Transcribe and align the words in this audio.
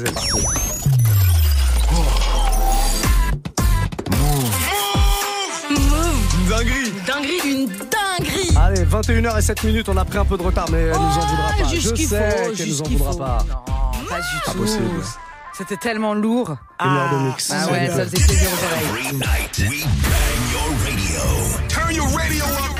C'est 0.00 0.14
parti. 0.14 0.30
Move. 5.70 6.48
Dinguerie 6.48 6.92
Dinguerie, 7.04 7.40
une 7.52 7.66
dinguerie. 7.66 8.56
Allez, 8.56 8.84
21h07 8.84 9.66
minutes, 9.66 9.88
on 9.88 9.96
a 9.96 10.04
pris 10.04 10.18
un 10.18 10.24
peu 10.24 10.36
de 10.36 10.42
retard, 10.44 10.66
mais 10.70 10.78
elle 10.82 10.92
nous 10.92 10.96
en 10.98 11.10
voudra 11.10 11.50
Oh, 11.58 11.62
pas. 11.64 11.68
juste 11.68 11.96
Je 11.96 12.02
sais 12.06 12.06
faut, 12.06 12.54
qu'elle 12.54 12.68
nous 12.68 12.80
en 12.82 12.84
voudra 12.88 13.12
faut. 13.12 13.18
pas. 13.18 13.38
Non, 13.48 14.04
pas 14.08 14.16
du 14.20 14.22
Pas 14.46 14.52
tout. 14.52 14.58
possible. 14.58 15.02
C'était 15.56 15.76
tellement 15.78 16.14
lourd. 16.14 16.56
Une 16.80 16.90
heure 16.96 17.10
de 17.20 17.26
mix. 17.30 17.50
Ah 17.52 17.72
ouais, 17.72 17.88
ça 17.88 18.04
faisait 18.04 18.24
plaisir 18.24 18.48
aux 18.52 18.64
oreilles. 18.64 18.84
Every 19.08 19.16
night, 19.16 19.58
we 19.68 19.84
bang 19.84 20.52
your 20.52 20.70
radio. 20.84 21.22
Turn 21.68 21.92
your 21.96 22.06
radio 22.16 22.44
up. 22.44 22.77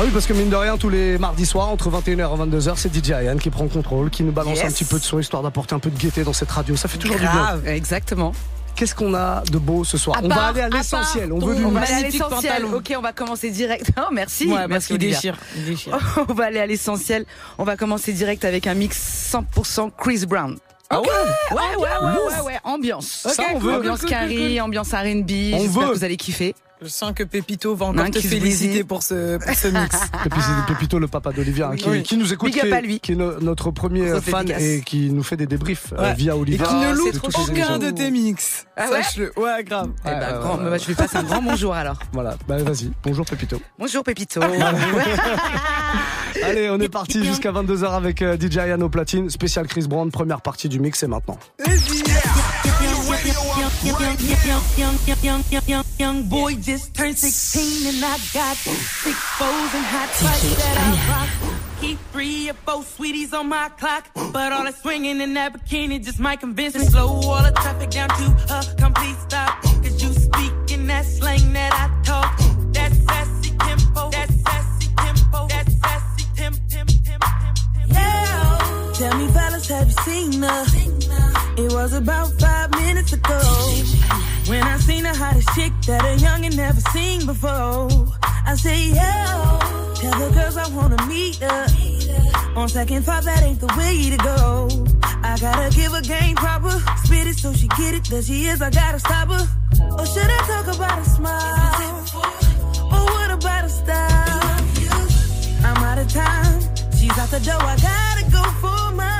Bah 0.00 0.06
oui, 0.06 0.12
parce 0.14 0.24
que 0.26 0.32
mine 0.32 0.48
de 0.48 0.56
rien, 0.56 0.78
tous 0.78 0.88
les 0.88 1.18
mardis 1.18 1.44
soirs, 1.44 1.68
entre 1.68 1.90
21h 1.90 2.10
et 2.10 2.56
22h, 2.56 2.72
c'est 2.76 2.88
DJ 2.94 3.10
Ayan 3.10 3.36
qui 3.36 3.50
prend 3.50 3.64
le 3.64 3.68
contrôle, 3.68 4.08
qui 4.08 4.22
nous 4.22 4.32
balance 4.32 4.56
Yes. 4.56 4.64
un 4.64 4.70
petit 4.70 4.86
peu 4.86 4.98
de 4.98 5.04
son 5.04 5.20
histoire 5.20 5.42
d'apporter 5.42 5.74
un 5.74 5.78
peu 5.78 5.90
de 5.90 5.98
gaieté 5.98 6.24
dans 6.24 6.32
cette 6.32 6.50
radio. 6.50 6.74
Ça 6.74 6.88
fait 6.88 6.96
toujours 6.96 7.16
du 7.16 7.20
bien. 7.22 7.30
Grave, 7.30 7.68
exactement. 7.68 8.32
Qu'est-ce 8.76 8.94
qu'on 8.94 9.12
a 9.12 9.42
de 9.52 9.58
beau 9.58 9.84
ce 9.84 9.98
soir 9.98 10.16
À 10.16 10.20
On 10.24 10.28
va 10.28 10.46
aller 10.46 10.62
à 10.62 10.68
l'essentiel. 10.70 11.30
On 11.34 11.38
veut 11.38 11.54
du 11.54 11.62
On 11.66 11.70
va 11.72 11.80
aller 11.82 11.92
à 11.92 12.00
l'essentiel. 12.00 12.64
Ok, 12.64 12.94
on 12.96 13.02
va 13.02 13.12
commencer 13.12 13.50
direct. 13.50 13.90
Oh, 13.98 14.04
merci. 14.10 14.46
Ouais, 14.46 14.54
parce 14.60 14.68
merci 14.70 14.86
qu'il 14.86 14.96
Olivia. 14.96 15.16
déchire. 15.16 15.36
Il 15.58 15.64
déchire. 15.66 15.98
On 16.30 16.32
va 16.32 16.44
aller 16.46 16.60
à 16.60 16.66
l'essentiel. 16.66 17.26
On 17.58 17.64
va 17.64 17.76
commencer 17.76 18.14
direct 18.14 18.46
avec 18.46 18.66
un 18.66 18.72
mix 18.72 19.30
100% 19.34 19.90
Chris 19.98 20.24
Brown. 20.26 20.56
Ah 20.88 20.98
ouais 21.02 21.06
Ouais, 21.50 21.56
ouais, 21.76 21.82
ouais, 21.82 22.36
ouais, 22.38 22.40
ouais. 22.46 22.58
Ambiance. 22.64 23.26
Ça, 23.28 23.42
on 23.54 23.58
veut. 23.58 23.74
Ambiance 23.74 23.98
Cool, 24.00 24.08
cool, 24.08 24.16
carry, 24.18 24.36
cool, 24.36 24.48
cool. 24.48 24.60
ambiance 24.62 24.88
R&B. 24.92 25.30
On 25.52 25.58
J'espère 25.58 25.68
veut. 25.82 25.88
que 25.90 25.94
vous 25.98 26.04
allez 26.04 26.16
kiffer. 26.16 26.54
Je 26.82 26.88
sens 26.88 27.12
que 27.14 27.24
Pépito 27.24 27.74
va 27.74 27.86
encore 27.86 28.10
te 28.10 28.20
féliciter 28.20 28.84
pour 28.84 29.02
ce, 29.02 29.36
pour 29.36 29.54
ce 29.54 29.68
mix. 29.68 29.96
Et 30.26 30.30
Pépito, 30.66 30.98
le 30.98 31.08
papa 31.08 31.30
d'Olivia, 31.30 31.68
hein, 31.68 31.76
qui, 31.76 31.88
Oui. 31.90 32.02
qui 32.02 32.16
nous 32.16 32.32
écoute, 32.32 32.52
qui, 32.52 32.60
lui. 32.82 33.00
qui 33.00 33.12
est 33.12 33.16
no- 33.16 33.38
notre 33.40 33.70
premier 33.70 34.18
fan 34.20 34.50
et 34.58 34.80
qui 34.80 35.10
nous 35.10 35.22
fait 35.22 35.36
des 35.36 35.46
débriefs 35.46 35.92
euh, 35.92 36.00
Ouais. 36.02 36.14
via 36.14 36.32
Et 36.34 36.38
Olivia. 36.38 36.66
qui 36.66 36.74
ne 36.76 36.94
loupe 36.94 37.20
aucun 37.38 37.78
de 37.78 37.90
tes 37.90 38.10
mix. 38.10 38.64
Ah 38.78 38.88
ouais 38.90 39.02
Sache-le. 39.02 39.30
Ouais, 39.38 39.62
grave. 39.62 39.90
Eh 40.06 40.08
ben, 40.08 40.38
grand- 40.40 40.56
bah, 40.56 40.78
je 40.78 40.86
lui 40.86 40.94
passe 40.94 41.14
un 41.14 41.22
grand 41.22 41.42
bonjour 41.42 41.74
alors. 41.74 41.98
Voilà, 42.12 42.36
bah 42.48 42.56
vas-y. 42.62 42.90
Bonjour 43.04 43.26
Pépito. 43.26 43.60
Bonjour 43.78 44.02
Pépito. 44.02 44.40
Allez, 46.42 46.70
on 46.70 46.80
est 46.80 46.88
parti 46.88 47.22
jusqu'à 47.24 47.52
22h 47.52 47.94
avec 47.94 48.22
euh, 48.22 48.38
DJ 48.40 48.56
Ayan 48.58 48.80
au 48.80 48.88
platine. 48.88 49.28
Spécial 49.28 49.66
Chris 49.66 49.86
Brown, 49.86 50.10
première 50.10 50.40
partie 50.40 50.68
du 50.70 50.80
mix, 50.80 51.00
c'est 51.00 51.08
maintenant. 51.08 51.38
Young, 54.76 54.96
young, 55.22 55.44
young, 55.66 55.84
young, 55.98 56.28
boy 56.28 56.54
just 56.54 56.94
turned 56.94 57.18
16 57.18 57.94
and 57.94 58.04
I 58.04 58.16
got 58.32 58.56
six 58.56 59.18
foes 59.38 59.74
and 59.74 59.84
hot 59.84 60.08
bikes 60.22 60.56
that 60.56 60.76
I 60.78 60.88
rock. 61.10 61.56
Keep 61.80 61.98
three 62.12 62.50
or 62.50 62.54
four 62.54 62.82
sweeties 62.82 63.32
on 63.32 63.48
my 63.48 63.70
clock, 63.78 64.08
but 64.32 64.52
all 64.52 64.64
that 64.64 64.76
swinging 64.80 65.20
in 65.20 65.34
that 65.34 65.54
bikini 65.54 66.02
just 66.04 66.20
might 66.20 66.40
convince 66.40 66.74
me. 66.76 66.84
Slow 66.84 67.08
all 67.08 67.42
the 67.42 67.52
traffic 67.52 67.90
down 67.90 68.08
to 68.08 68.54
a 68.54 68.74
complete 68.76 69.16
stop. 69.26 69.62
Cause 69.62 70.02
you 70.02 70.12
speak 70.12 70.52
in 70.70 70.86
that 70.86 71.04
slang 71.04 71.52
that 71.54 71.72
I 71.72 72.02
talk. 72.04 72.38
That 72.72 72.92
sassy 72.92 73.56
tempo, 73.58 74.10
that 74.10 74.30
sassy 74.30 74.88
tempo, 74.96 75.46
that 75.48 75.70
sassy 75.70 76.24
temp, 76.36 76.56
temp, 76.68 76.90
temp, 77.04 77.22
temp, 77.22 77.58
temp. 77.74 77.92
Yeah. 77.92 78.92
Tell 78.94 79.16
me, 79.18 79.28
fellas, 79.28 79.68
have 79.68 79.86
you 79.86 80.02
seen 80.04 80.42
her? 80.42 81.39
It 81.62 81.70
was 81.74 81.92
about 81.92 82.28
five 82.40 82.70
minutes 82.70 83.12
ago 83.12 83.38
when 84.46 84.62
I 84.62 84.78
seen 84.78 85.02
the 85.02 85.14
hottest 85.14 85.46
chick 85.54 85.72
that 85.88 86.02
a 86.02 86.16
youngin' 86.16 86.56
never 86.56 86.80
seen 86.80 87.26
before. 87.26 87.90
I 88.46 88.54
say, 88.56 88.88
yo, 88.88 89.04
tell 90.00 90.16
the 90.18 90.30
girls 90.32 90.56
I 90.56 90.66
wanna 90.74 91.06
meet 91.06 91.36
her. 91.36 91.66
On 92.56 92.66
second 92.66 93.02
thought, 93.04 93.24
that 93.24 93.42
ain't 93.42 93.60
the 93.60 93.66
way 93.76 94.08
to 94.08 94.16
go. 94.16 94.68
I 95.22 95.36
gotta 95.38 95.68
give 95.76 95.92
her 95.92 96.00
game 96.00 96.34
proper, 96.36 96.72
spit 97.04 97.26
it 97.26 97.36
so 97.36 97.52
she 97.52 97.68
get 97.68 97.92
it. 97.92 98.04
There 98.04 98.22
she 98.22 98.46
is, 98.46 98.62
I 98.62 98.70
gotta 98.70 98.98
stop 98.98 99.28
her. 99.28 99.46
Or 99.98 100.06
should 100.06 100.30
I 100.38 100.40
talk 100.52 100.66
about 100.74 100.98
a 100.98 101.04
smile? 101.04 101.94
Or 102.94 103.04
what 103.14 103.30
about 103.32 103.64
a 103.66 103.68
style? 103.68 104.40
I'm 105.68 105.76
out 105.84 105.98
of 105.98 106.08
time. 106.08 106.60
She's 106.96 107.16
out 107.18 107.28
the 107.28 107.40
door. 107.40 107.60
I 107.60 107.76
gotta 107.76 108.24
go 108.32 108.42
for 108.62 108.96
mine. 108.96 109.19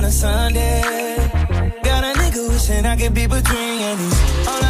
On 0.00 0.04
a 0.04 0.10
Sunday? 0.10 1.16
Got 1.82 2.04
a 2.04 2.18
nigga 2.18 2.48
wishing 2.48 2.86
I 2.86 2.96
could 2.96 3.14
be 3.14 3.26
between 3.26 3.80
your 3.80 3.96
knees. 3.96 4.48
All 4.48 4.69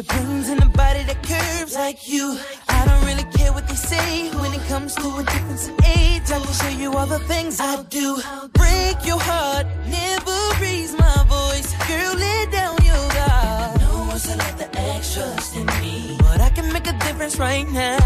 with 0.00 0.08
guns 0.08 0.48
and 0.48 0.62
a 0.62 0.66
body 0.82 1.02
that 1.02 1.22
curves 1.22 1.74
like 1.74 2.08
you. 2.08 2.38
I 2.68 2.80
don't 2.86 3.04
really 3.04 3.26
care 3.36 3.52
what 3.52 3.68
they 3.68 3.74
say 3.74 4.30
when 4.40 4.52
it 4.54 4.64
comes 4.72 4.94
to 4.94 5.06
a 5.20 5.24
difference 5.24 5.68
in 5.68 5.74
age. 5.84 6.26
I 6.36 6.38
can 6.44 6.54
show 6.60 6.72
you 6.82 6.92
all 6.96 7.06
the 7.06 7.18
things 7.32 7.60
I 7.60 7.82
do. 7.98 8.06
Break 8.54 8.96
your 9.04 9.20
heart, 9.20 9.66
never 9.98 10.38
raise 10.62 10.92
my 10.96 11.18
voice. 11.36 11.68
Girl, 11.88 12.14
lay 12.24 12.46
down 12.50 12.76
your 12.90 13.04
guard. 13.16 13.80
No 13.80 13.92
one's 14.08 14.26
allowed 14.32 14.58
the 14.62 14.68
extras 14.78 15.56
in 15.56 15.66
me, 15.82 16.16
but 16.20 16.40
I 16.40 16.50
can 16.56 16.72
make 16.72 16.86
a 16.86 16.96
difference 17.04 17.38
right 17.38 17.68
now. 17.68 17.98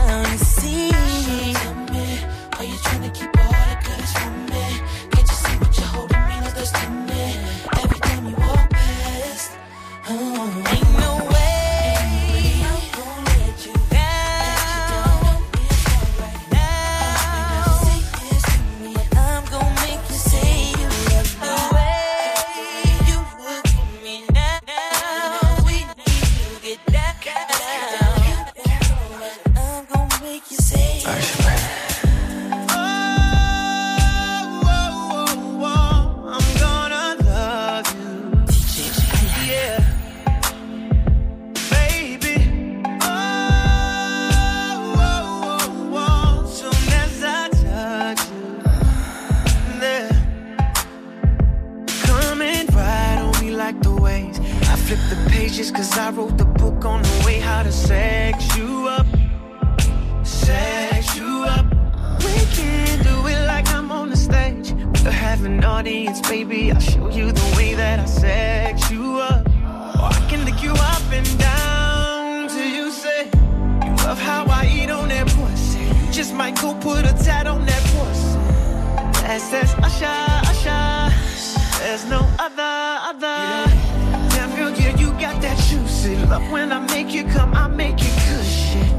When 86.51 86.73
I 86.73 86.81
make 86.87 87.13
you 87.13 87.25
come, 87.25 87.55
I 87.55 87.69
make 87.69 87.99
you 88.01 88.11
good 88.27 88.45
shit. 88.45 88.93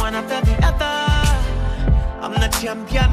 One 0.00 0.14
after 0.14 0.40
the 0.44 0.56
other, 0.66 0.94
I'm 2.20 2.32
the 2.34 2.48
champion. 2.60 3.11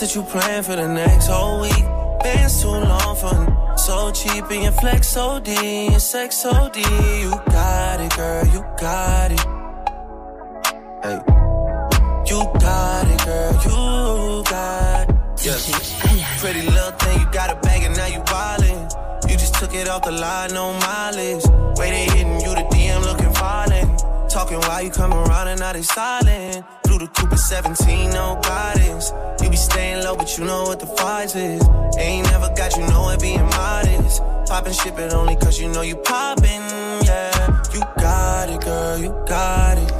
That 0.00 0.14
you 0.14 0.22
plan 0.22 0.62
for 0.62 0.76
the 0.76 0.86
next 0.86 1.26
whole 1.26 1.60
week. 1.60 1.84
Been 2.22 2.48
too 2.48 2.68
long 2.68 3.16
for 3.16 3.76
so 3.76 4.12
cheap 4.12 4.44
and 4.48 4.62
your 4.62 4.72
flex 4.72 5.16
OD 5.16 5.48
Your 5.48 5.98
sex 5.98 6.46
OD. 6.46 6.76
You 6.76 7.32
got 7.50 8.00
it, 8.00 8.16
girl, 8.16 8.46
you 8.46 8.64
got 8.78 9.32
it. 9.32 9.40
Hey, 11.02 11.18
you 12.30 12.38
got 12.60 13.08
it, 13.10 13.24
girl, 13.26 13.52
you 13.64 14.44
got 14.44 15.10
it. 15.10 15.16
Yes. 15.44 16.38
Pretty 16.40 16.62
little 16.62 16.92
thing, 16.92 17.20
you 17.20 17.26
got 17.32 17.50
a 17.50 17.56
bag 17.56 17.82
and 17.82 17.96
now 17.96 18.06
you 18.06 18.20
wildin'. 18.20 19.28
You 19.28 19.36
just 19.36 19.54
took 19.54 19.74
it 19.74 19.88
off 19.88 20.02
the 20.04 20.12
line, 20.12 20.54
no 20.54 20.74
mileage. 20.74 21.44
Way 21.76 21.90
they 21.90 22.04
hitting 22.16 22.40
you 22.40 22.54
the 22.54 22.77
Talking 24.28 24.60
while 24.60 24.82
you 24.82 24.90
come 24.90 25.14
around 25.14 25.48
and 25.48 25.58
now 25.58 25.72
they 25.72 25.82
silent. 25.82 26.64
Through 26.86 26.98
the 26.98 27.06
Cooper 27.08 27.36
17, 27.36 28.10
no 28.10 28.38
guidance. 28.42 29.12
You 29.42 29.48
be 29.48 29.56
staying 29.56 30.04
low, 30.04 30.16
but 30.16 30.36
you 30.36 30.44
know 30.44 30.64
what 30.64 30.80
the 30.80 30.86
fight 30.86 31.34
is. 31.34 31.62
Ain't 31.98 32.30
never 32.30 32.48
got 32.54 32.76
you 32.76 32.86
know 32.88 33.08
it 33.08 33.20
being 33.20 33.42
modest. 33.42 34.22
Poppin' 34.46 34.74
shit, 34.74 34.94
but 34.94 35.14
only 35.14 35.36
cause 35.36 35.58
you 35.58 35.68
know 35.68 35.80
you 35.80 35.96
poppin', 35.96 36.62
yeah. 37.04 37.62
You 37.72 37.80
got 37.98 38.50
it, 38.50 38.60
girl, 38.60 38.98
you 38.98 39.10
got 39.26 39.78
it. 39.78 39.97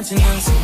Need 0.00 0.10
nobody 0.10 0.63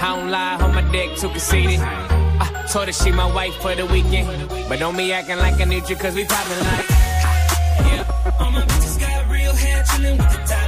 I 0.00 0.16
don't 0.16 0.30
lie, 0.30 0.56
on 0.62 0.74
my 0.74 0.82
dick 0.92 1.16
too 1.16 1.28
conceited. 1.28 1.80
I 1.80 2.66
told 2.70 2.86
her 2.86 2.92
she 2.92 3.10
my 3.10 3.26
wife 3.32 3.54
for 3.56 3.74
the 3.74 3.84
weekend. 3.86 4.48
But 4.68 4.78
don't 4.78 4.96
be 4.96 5.12
acting 5.12 5.38
like 5.38 5.60
I 5.60 5.64
need 5.64 5.88
you, 5.88 5.96
cause 5.96 6.14
we 6.14 6.24
poppin' 6.24 6.58
like. 6.58 6.88
Yeah, 7.90 8.36
all 8.38 8.50
my 8.52 8.62
bitches 8.62 9.00
got 9.00 9.28
real 9.28 9.52
hair, 9.52 9.82
chillin' 9.84 10.18
with 10.18 10.30
the 10.30 10.38
top 10.46 10.67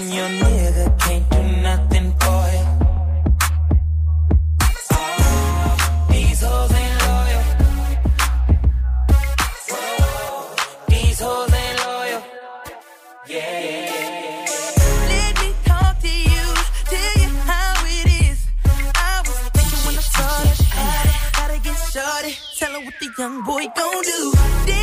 and 0.00 0.14
your 0.14 0.28
nigga 0.28 0.98
can't 1.00 1.30
do 1.30 1.42
nothing 1.62 2.14
for 2.20 2.42
you. 2.54 2.64
Oh, 4.92 6.06
these 6.10 6.40
hoes 6.42 6.72
ain't 6.72 6.96
loyal. 7.06 7.44
Whoa, 9.70 10.56
these 10.88 11.20
hoes 11.20 11.52
ain't 11.52 11.78
loyal. 11.86 12.22
Yeah. 13.28 14.06
Shorty. 21.92 22.32
Tell 22.56 22.72
her 22.72 22.80
what 22.84 22.94
the 23.00 23.08
young 23.18 23.42
boy 23.44 23.66
gon' 23.76 24.02
do. 24.02 24.79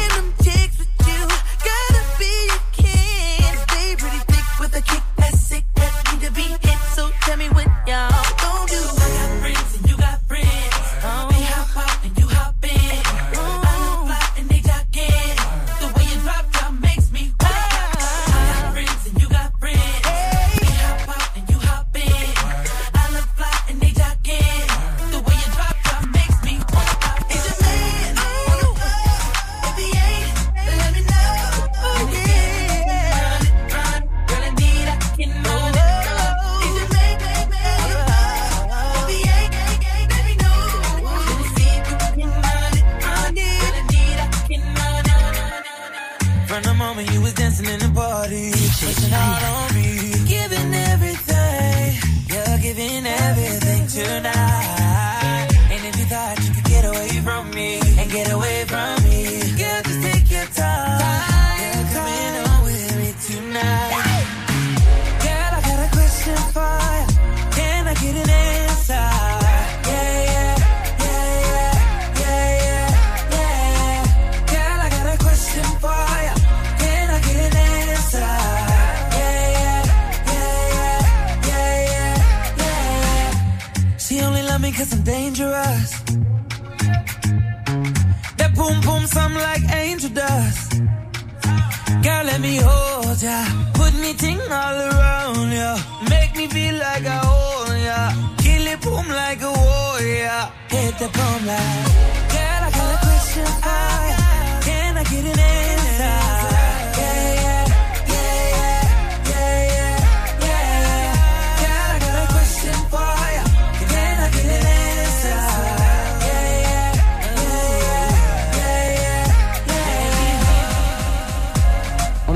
Hit 100.70 100.98
the 101.00 101.08
boom 101.08 101.46
like. 101.46 101.92
Girl, 102.34 102.62
I 102.68 102.72
got 102.78 102.96
a 102.96 103.06
question 103.06 103.97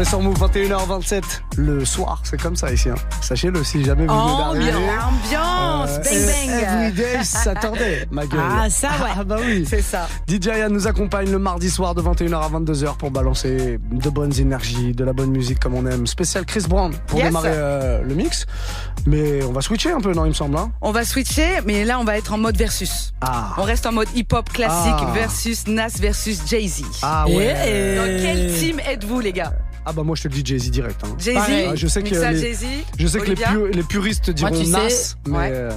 est 0.01 0.05
sur 0.05 0.19
Move 0.21 0.37
21h27 0.39 1.21
le 1.57 1.85
soir, 1.85 2.21
c'est 2.23 2.39
comme 2.41 2.55
ça 2.55 2.71
ici. 2.71 2.89
hein. 2.89 2.95
Sachez-le, 3.21 3.63
si 3.63 3.83
jamais 3.83 4.05
vous 4.07 4.13
venez 4.13 4.37
d'arriver. 4.37 4.71
Ambiance, 5.03 5.89
Euh, 5.91 6.03
bang 6.03 6.49
bang. 6.49 6.63
Everyday 6.63 7.23
s'attendait, 7.23 8.07
ma 8.09 8.25
gueule. 8.25 8.39
Ah, 8.41 8.69
ça, 8.69 8.87
ouais. 8.89 9.09
Ah 9.17 9.23
bah 9.23 9.37
oui. 9.43 9.65
C'est 9.69 9.81
ça. 9.81 10.07
DJ 10.27 10.45
Yann 10.57 10.71
nous 10.71 10.87
accompagne 10.87 11.29
le 11.31 11.39
mardi 11.39 11.69
soir 11.69 11.93
de 11.93 12.01
21h 12.01 12.41
à 12.41 12.49
22h 12.49 12.95
pour 12.97 13.11
balancer 13.11 13.79
de 13.91 14.09
bonnes 14.09 14.33
énergies, 14.39 14.93
de 14.93 15.03
la 15.03 15.13
bonne 15.13 15.31
musique 15.31 15.59
comme 15.59 15.75
on 15.75 15.85
aime. 15.85 16.07
Spécial 16.07 16.45
Chris 16.45 16.63
Brown 16.67 16.93
pour 17.07 17.19
Yes. 17.19 17.27
démarrer 17.27 17.49
euh, 17.53 18.01
le 18.03 18.15
mix. 18.15 18.45
Mais 19.05 19.43
on 19.43 19.51
va 19.51 19.61
switcher 19.61 19.91
un 19.91 19.99
peu, 19.99 20.13
non, 20.13 20.25
il 20.25 20.29
me 20.29 20.33
semble. 20.33 20.57
hein 20.57 20.71
On 20.81 20.91
va 20.91 21.03
switcher, 21.03 21.59
mais 21.65 21.83
là, 21.85 21.99
on 21.99 22.03
va 22.05 22.17
être 22.17 22.33
en 22.33 22.37
mode 22.37 22.55
versus. 22.57 23.13
ah. 23.21 23.53
On 23.57 23.63
reste 23.63 23.85
en 23.85 23.91
mode 23.91 24.07
hip-hop 24.15 24.49
classique 24.51 24.93
Ah. 24.99 25.11
versus 25.13 25.67
Nas 25.67 25.89
versus 25.99 26.41
Jay-Z. 26.47 26.83
Ah 27.03 27.25
ouais. 27.27 27.95
Dans 27.97 28.05
quel 28.23 28.53
team 28.57 28.79
êtes-vous, 28.87 29.19
les 29.19 29.33
gars? 29.33 29.53
Ah 29.85 29.93
bah 29.93 30.03
moi 30.03 30.15
je 30.15 30.23
te 30.23 30.27
le 30.27 30.35
dis 30.35 30.43
Jay-Z 30.45 30.69
direct. 30.69 31.01
hein. 31.03 31.15
Jay-Z. 31.19 31.37
Ah, 31.69 31.75
je 31.75 31.87
sais 31.87 32.03
que 32.03 32.09
les- 32.09 32.39
Jay-Z, 32.39 32.65
Je 32.99 33.07
sais 33.07 33.17
que 33.19 33.23
les, 33.25 33.31
Olivia. 33.31 33.47
pu- 33.53 33.71
les 33.71 33.83
puristes 33.83 34.29
diront 34.29 34.51
tu 34.51 34.65
sais, 34.65 34.71
Nas, 34.71 35.15
mais 35.27 35.37
ouais. 35.37 35.69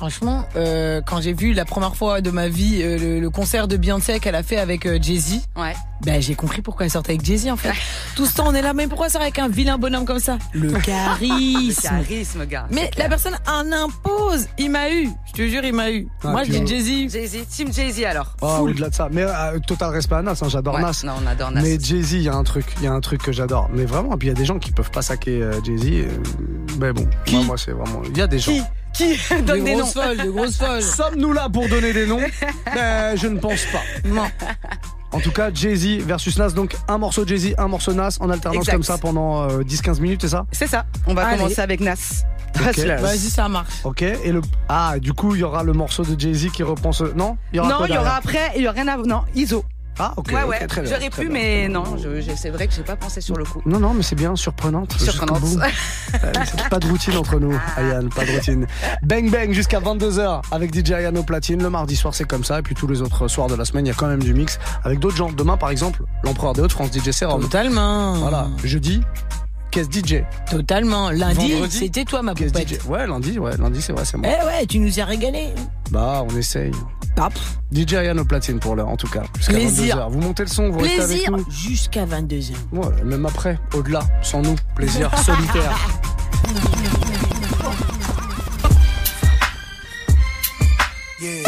Franchement, 0.00 0.46
euh, 0.56 1.02
quand 1.04 1.20
j'ai 1.20 1.34
vu 1.34 1.52
la 1.52 1.66
première 1.66 1.94
fois 1.94 2.22
de 2.22 2.30
ma 2.30 2.48
vie 2.48 2.80
euh, 2.82 2.96
le, 2.98 3.20
le 3.20 3.28
concert 3.30 3.68
de 3.68 3.76
Beyoncé 3.76 4.18
qu'elle 4.18 4.34
a 4.34 4.42
fait 4.42 4.56
avec 4.56 4.86
euh, 4.86 4.98
Jay-Z, 4.98 5.40
Ouais. 5.58 5.74
ben 6.02 6.22
j'ai 6.22 6.34
compris 6.34 6.62
pourquoi 6.62 6.86
elle 6.86 6.90
sortait 6.90 7.10
avec 7.12 7.22
Jay-Z 7.22 7.48
en 7.48 7.56
fait. 7.58 7.74
Tout 8.16 8.24
ce 8.24 8.34
temps 8.36 8.44
on 8.48 8.54
est 8.54 8.62
là, 8.62 8.72
mais 8.72 8.86
pourquoi 8.86 9.10
ça 9.10 9.20
avec 9.20 9.38
un 9.38 9.48
vilain 9.48 9.76
bonhomme 9.76 10.06
comme 10.06 10.18
ça? 10.18 10.38
Le 10.54 10.68
Le 10.72 10.78
charisme. 10.80 11.82
charisme, 11.90 12.46
gars. 12.46 12.66
Mais 12.70 12.90
la 12.96 13.10
personne 13.10 13.36
en 13.46 13.70
impose. 13.70 14.46
Il 14.56 14.70
m'a 14.70 14.90
eu. 14.90 15.10
Je 15.26 15.32
te 15.34 15.46
jure, 15.46 15.62
il 15.64 15.74
m'a 15.74 15.90
eu. 15.90 16.08
Ah, 16.24 16.28
Moi, 16.30 16.44
je 16.44 16.52
dis 16.52 16.66
Jay-Z. 16.66 17.12
Jay-Z, 17.12 17.46
Team 17.50 17.70
Jay-Z 17.70 18.02
alors. 18.04 18.34
Full. 18.40 18.70
au-delà 18.70 18.88
de 18.88 18.94
ça. 18.94 19.08
Mais 19.12 19.24
euh, 19.24 19.58
total 19.66 19.90
respect 19.90 20.14
à 20.14 20.22
Nas, 20.22 20.32
hein, 20.40 20.48
j'adore 20.48 20.76
Ouais, 20.76 20.80
Nas. 20.80 21.02
Non, 21.04 21.12
on 21.22 21.26
adore 21.26 21.50
Nas. 21.50 21.60
Mais 21.60 21.78
Jay-Z, 21.78 22.12
il 22.14 22.22
y 22.22 22.28
a 22.30 22.34
un 22.34 22.42
truc, 22.42 22.64
il 22.78 22.84
y 22.84 22.86
a 22.86 22.92
un 22.92 23.00
truc 23.00 23.22
que 23.22 23.32
j'adore. 23.32 23.68
Mais 23.74 23.84
vraiment, 23.84 24.14
et 24.14 24.16
puis 24.16 24.28
il 24.28 24.30
y 24.30 24.34
a 24.34 24.38
des 24.38 24.46
gens 24.46 24.58
qui 24.58 24.72
peuvent 24.72 24.90
pas 24.90 25.02
saquer 25.02 25.42
euh, 25.42 25.62
Jay-Z. 25.62 25.84
euh, 25.84 26.08
mais 26.78 26.94
bon, 26.94 27.06
moi, 27.32 27.42
moi 27.44 27.58
c'est 27.58 27.72
vraiment. 27.72 28.00
Il 28.10 28.16
y 28.16 28.22
a 28.22 28.26
des 28.26 28.38
gens. 28.38 28.52
Qui? 28.52 28.62
Qui 28.94 29.16
donne 29.44 29.64
Des 29.64 29.70
des 29.72 29.76
noms 29.76 29.86
folles, 29.86 30.16
de 30.18 30.30
grosses 30.30 30.56
folles. 30.56 30.82
Sommes-nous 30.82 31.32
là 31.32 31.48
pour 31.48 31.68
donner 31.68 31.92
des 31.92 32.06
noms 32.06 32.20
Ben, 32.74 33.16
Je 33.16 33.26
ne 33.28 33.38
pense 33.38 33.64
pas. 33.66 33.82
Non. 34.08 34.26
En 35.12 35.20
tout 35.20 35.32
cas, 35.32 35.50
Jay-Z 35.52 36.04
versus 36.04 36.38
Nas, 36.38 36.50
donc 36.50 36.76
un 36.86 36.98
morceau 36.98 37.26
Jay-Z, 37.26 37.54
un 37.58 37.66
morceau 37.68 37.92
Nas 37.92 38.16
en 38.20 38.30
alternance 38.30 38.60
Exact. 38.62 38.72
comme 38.74 38.82
ça 38.84 38.98
pendant 38.98 39.48
euh, 39.48 39.62
10-15 39.62 40.00
minutes, 40.00 40.22
c'est 40.22 40.28
ça? 40.28 40.46
C'est 40.52 40.68
ça. 40.68 40.86
On 41.06 41.14
va 41.14 41.26
Allez. 41.26 41.38
commencer 41.38 41.60
avec 41.60 41.80
Nas. 41.80 42.24
Vas-y, 42.54 43.18
ça 43.30 43.48
marche. 43.48 43.72
Ok. 43.84 44.02
Et 44.02 44.32
le 44.32 44.40
ah, 44.68 44.94
du 45.00 45.12
coup, 45.12 45.34
il 45.34 45.40
y 45.40 45.44
aura 45.44 45.62
le 45.62 45.72
morceau 45.72 46.04
de 46.04 46.18
Jay-Z 46.18 46.50
qui 46.52 46.62
reprend 46.62 46.92
ce. 46.92 47.04
Non? 47.14 47.36
Il 47.52 47.56
y 47.56 47.60
aura 47.60 47.68
Non, 47.68 47.86
il 47.86 47.94
y 47.94 47.98
aura 47.98 48.16
après, 48.16 48.52
il 48.56 48.62
y 48.62 48.66
aura 48.66 48.74
rien 48.74 48.88
à. 48.88 48.96
Non, 48.96 49.22
ISO. 49.34 49.64
Ah, 50.00 50.14
ok. 50.16 50.28
ouais, 50.32 50.42
ouais. 50.44 50.66
très 50.66 50.80
bien, 50.82 50.90
J'aurais 50.90 51.10
très 51.10 51.22
pu, 51.24 51.28
bien. 51.28 51.38
mais 51.40 51.68
non, 51.68 51.84
je, 52.02 52.20
je- 52.20 52.30
c'est 52.36 52.50
vrai 52.50 52.66
que 52.66 52.72
j'ai 52.74 52.82
pas 52.82 52.96
pensé 52.96 53.20
sur 53.20 53.36
le 53.36 53.44
coup. 53.44 53.60
Non, 53.66 53.78
non, 53.78 53.92
mais 53.94 54.02
c'est 54.02 54.14
bien, 54.16 54.34
surprenante. 54.34 54.92
Surprenante. 54.98 55.42
pas 56.70 56.78
de 56.78 56.86
routine 56.86 57.16
entre 57.16 57.38
nous, 57.38 57.52
Ayane, 57.76 58.08
pas 58.08 58.24
de 58.24 58.32
routine. 58.32 58.66
Bang 59.02 59.30
bang 59.30 59.52
jusqu'à 59.52 59.80
22h 59.80 60.42
avec 60.50 60.74
DJ 60.74 60.92
Ayane 60.92 61.18
au 61.18 61.22
platine. 61.22 61.62
Le 61.62 61.70
mardi 61.70 61.96
soir, 61.96 62.14
c'est 62.14 62.24
comme 62.26 62.44
ça. 62.44 62.58
Et 62.58 62.62
puis 62.62 62.74
tous 62.74 62.86
les 62.86 63.02
autres 63.02 63.28
soirs 63.28 63.48
de 63.48 63.54
la 63.54 63.64
semaine, 63.64 63.84
il 63.86 63.88
y 63.90 63.92
a 63.92 63.94
quand 63.94 64.08
même 64.08 64.22
du 64.22 64.32
mix 64.34 64.58
avec 64.84 64.98
d'autres 64.98 65.16
gens. 65.16 65.30
Demain, 65.32 65.56
par 65.56 65.70
exemple, 65.70 66.02
l'empereur 66.24 66.52
des 66.54 66.62
Hauts-de-France, 66.62 66.90
DJ 66.92 67.10
Serum. 67.10 67.42
Totalement. 67.42 68.14
Voilà. 68.14 68.48
Jeudi, 68.64 69.02
Qu'est-ce 69.70 69.88
DJ 69.90 70.24
Totalement. 70.50 71.10
Lundi, 71.10 71.52
Vendredi, 71.52 71.76
c'était 71.78 72.04
toi, 72.04 72.22
ma 72.22 72.34
poupette. 72.34 72.68
DJ 72.68 72.84
Ouais, 72.86 73.06
lundi, 73.06 73.38
ouais, 73.38 73.56
lundi, 73.56 73.80
c'est 73.80 73.92
vrai, 73.92 74.04
c'est 74.04 74.16
Eh 74.16 74.20
moi. 74.20 74.28
ouais, 74.46 74.66
tu 74.66 74.78
nous 74.80 74.98
as 75.00 75.04
régalé. 75.04 75.48
Bah, 75.90 76.24
on 76.28 76.36
essaye. 76.36 76.72
Hop. 77.20 77.32
DJ 77.72 77.94
Ayane 77.94 78.18
au 78.20 78.24
platine 78.24 78.58
pour 78.58 78.74
l'heure, 78.76 78.88
en 78.88 78.96
tout 78.96 79.08
cas. 79.08 79.22
Jusqu'à 79.36 79.52
Plaisir. 79.52 79.96
22h. 79.96 80.10
Vous 80.10 80.20
montez 80.20 80.42
le 80.42 80.48
son, 80.48 80.70
vous 80.70 80.78
restez 80.80 81.00
avec 81.00 81.08
Plaisir 81.08 81.30
nous. 81.32 81.50
jusqu'à 81.50 82.04
22h. 82.06 82.52
Ouais, 82.72 83.02
même 83.04 83.26
après, 83.26 83.58
au-delà, 83.74 84.00
sans 84.22 84.42
nous. 84.42 84.56
Plaisir 84.74 85.10
solitaire. 85.18 85.76
Yeah. 91.20 91.42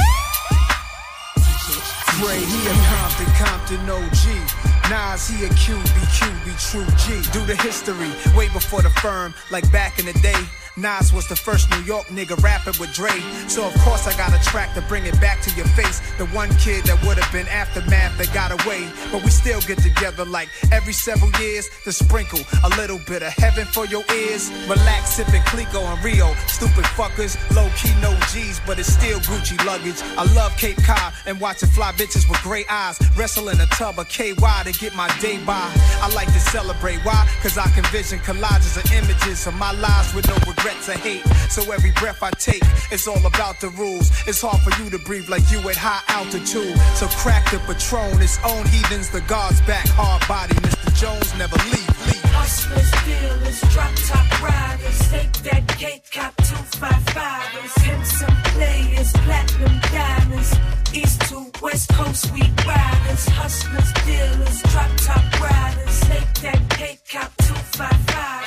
Compton, 2.20 3.26
Compton 3.38 3.88
OG. 3.88 4.61
Nas, 4.90 5.28
he 5.28 5.44
a 5.44 5.48
QB, 5.48 5.82
QB, 6.18 6.70
true 6.70 6.86
G. 6.96 7.30
Do 7.32 7.44
the 7.46 7.56
history, 7.62 8.10
way 8.36 8.48
before 8.48 8.82
the 8.82 8.90
firm, 8.90 9.34
like 9.50 9.70
back 9.72 9.98
in 9.98 10.06
the 10.06 10.12
day. 10.14 10.42
Nas 10.76 11.12
was 11.12 11.28
the 11.28 11.36
first 11.36 11.70
New 11.70 11.82
York 11.82 12.06
nigga 12.06 12.40
rapping 12.42 12.72
with 12.80 12.92
Dre. 12.94 13.12
So 13.46 13.66
of 13.66 13.74
course 13.80 14.06
I 14.06 14.16
got 14.16 14.32
a 14.32 14.42
track 14.42 14.74
to 14.74 14.80
bring 14.82 15.04
it 15.04 15.20
back 15.20 15.42
to 15.42 15.54
your 15.54 15.66
face. 15.68 16.00
The 16.16 16.24
one 16.26 16.48
kid 16.56 16.84
that 16.84 17.02
would 17.04 17.18
have 17.18 17.30
been 17.30 17.46
aftermath 17.48 18.16
that 18.16 18.32
got 18.32 18.52
away. 18.52 18.88
But 19.10 19.22
we 19.22 19.30
still 19.30 19.60
get 19.60 19.78
together 19.78 20.24
like 20.24 20.48
every 20.72 20.94
several 20.94 21.30
years 21.40 21.68
to 21.84 21.92
sprinkle 21.92 22.40
a 22.64 22.70
little 22.80 22.98
bit 23.06 23.22
of 23.22 23.32
heaven 23.34 23.66
for 23.66 23.84
your 23.84 24.02
ears. 24.14 24.50
Relax, 24.64 25.16
sipping 25.16 25.42
Clico 25.42 25.84
and 25.84 26.02
Rio. 26.02 26.32
Stupid 26.46 26.84
fuckers, 26.96 27.36
low 27.54 27.68
key 27.76 27.92
no 28.00 28.16
G's, 28.32 28.60
but 28.66 28.78
it's 28.78 28.92
still 28.92 29.20
Gucci 29.20 29.62
luggage. 29.66 30.00
I 30.16 30.24
love 30.34 30.56
Cape 30.56 30.82
Cod 30.84 31.12
and 31.26 31.38
watching 31.38 31.68
fly 31.68 31.92
bitches 31.92 32.28
with 32.28 32.40
gray 32.40 32.64
eyes. 32.70 32.98
Wrestle 33.14 33.50
in 33.50 33.60
a 33.60 33.66
tub 33.66 33.98
of 33.98 34.08
KY 34.08 34.34
to 34.64 34.72
get 34.72 34.94
my 34.94 35.08
day 35.20 35.36
by. 35.44 35.70
I 36.00 36.10
like 36.14 36.32
to 36.32 36.40
celebrate. 36.40 37.00
Why? 37.04 37.28
Cause 37.42 37.58
I 37.58 37.68
can 37.70 37.84
vision 37.92 38.20
collages 38.20 38.82
of 38.82 38.90
images 38.90 39.46
of 39.46 39.54
my 39.54 39.72
lives 39.72 40.14
with 40.14 40.26
no 40.28 40.36
regrets 40.62 40.88
or 40.88 40.98
hate. 40.98 41.24
So 41.50 41.70
every 41.72 41.92
breath 41.92 42.22
I 42.22 42.30
take, 42.30 42.62
is 42.90 43.06
all 43.06 43.24
about 43.26 43.60
the 43.60 43.68
rules. 43.70 44.10
It's 44.26 44.40
hard 44.40 44.60
for 44.62 44.72
you 44.82 44.90
to 44.90 44.98
breathe 44.98 45.28
like 45.28 45.50
you 45.50 45.58
at 45.68 45.76
high 45.76 46.02
altitude. 46.08 46.76
So 46.94 47.06
crack 47.18 47.50
the 47.50 47.58
patron, 47.58 48.20
its 48.22 48.38
own 48.44 48.64
heathens, 48.66 49.10
the 49.10 49.20
guards 49.22 49.60
back. 49.62 49.86
Hard 49.88 50.26
body, 50.28 50.54
Mr. 50.54 50.94
Jones 50.94 51.32
never 51.38 51.56
leave. 51.70 51.92
leave. 52.06 52.22
Hustlers, 52.32 52.90
dealers, 53.04 53.60
drop 53.72 53.94
top 54.06 54.42
riders, 54.42 54.98
take 55.10 55.32
that 55.50 55.68
cake, 55.68 56.04
cop 56.12 56.34
255ers, 56.36 57.74
handsome 57.82 58.36
players, 58.54 59.12
platinum 59.24 59.80
diamonds. 59.90 60.54
East 60.94 61.20
to 61.28 61.50
West 61.60 61.88
Coast, 61.94 62.32
we 62.32 62.42
riders, 62.66 63.26
hustlers, 63.28 63.92
dealers, 64.04 64.62
drop 64.70 64.90
top 64.96 65.40
riders, 65.40 66.00
take 66.00 66.34
that 66.42 66.60
cake, 66.70 67.00
cop 67.10 67.32
255. 67.38 68.41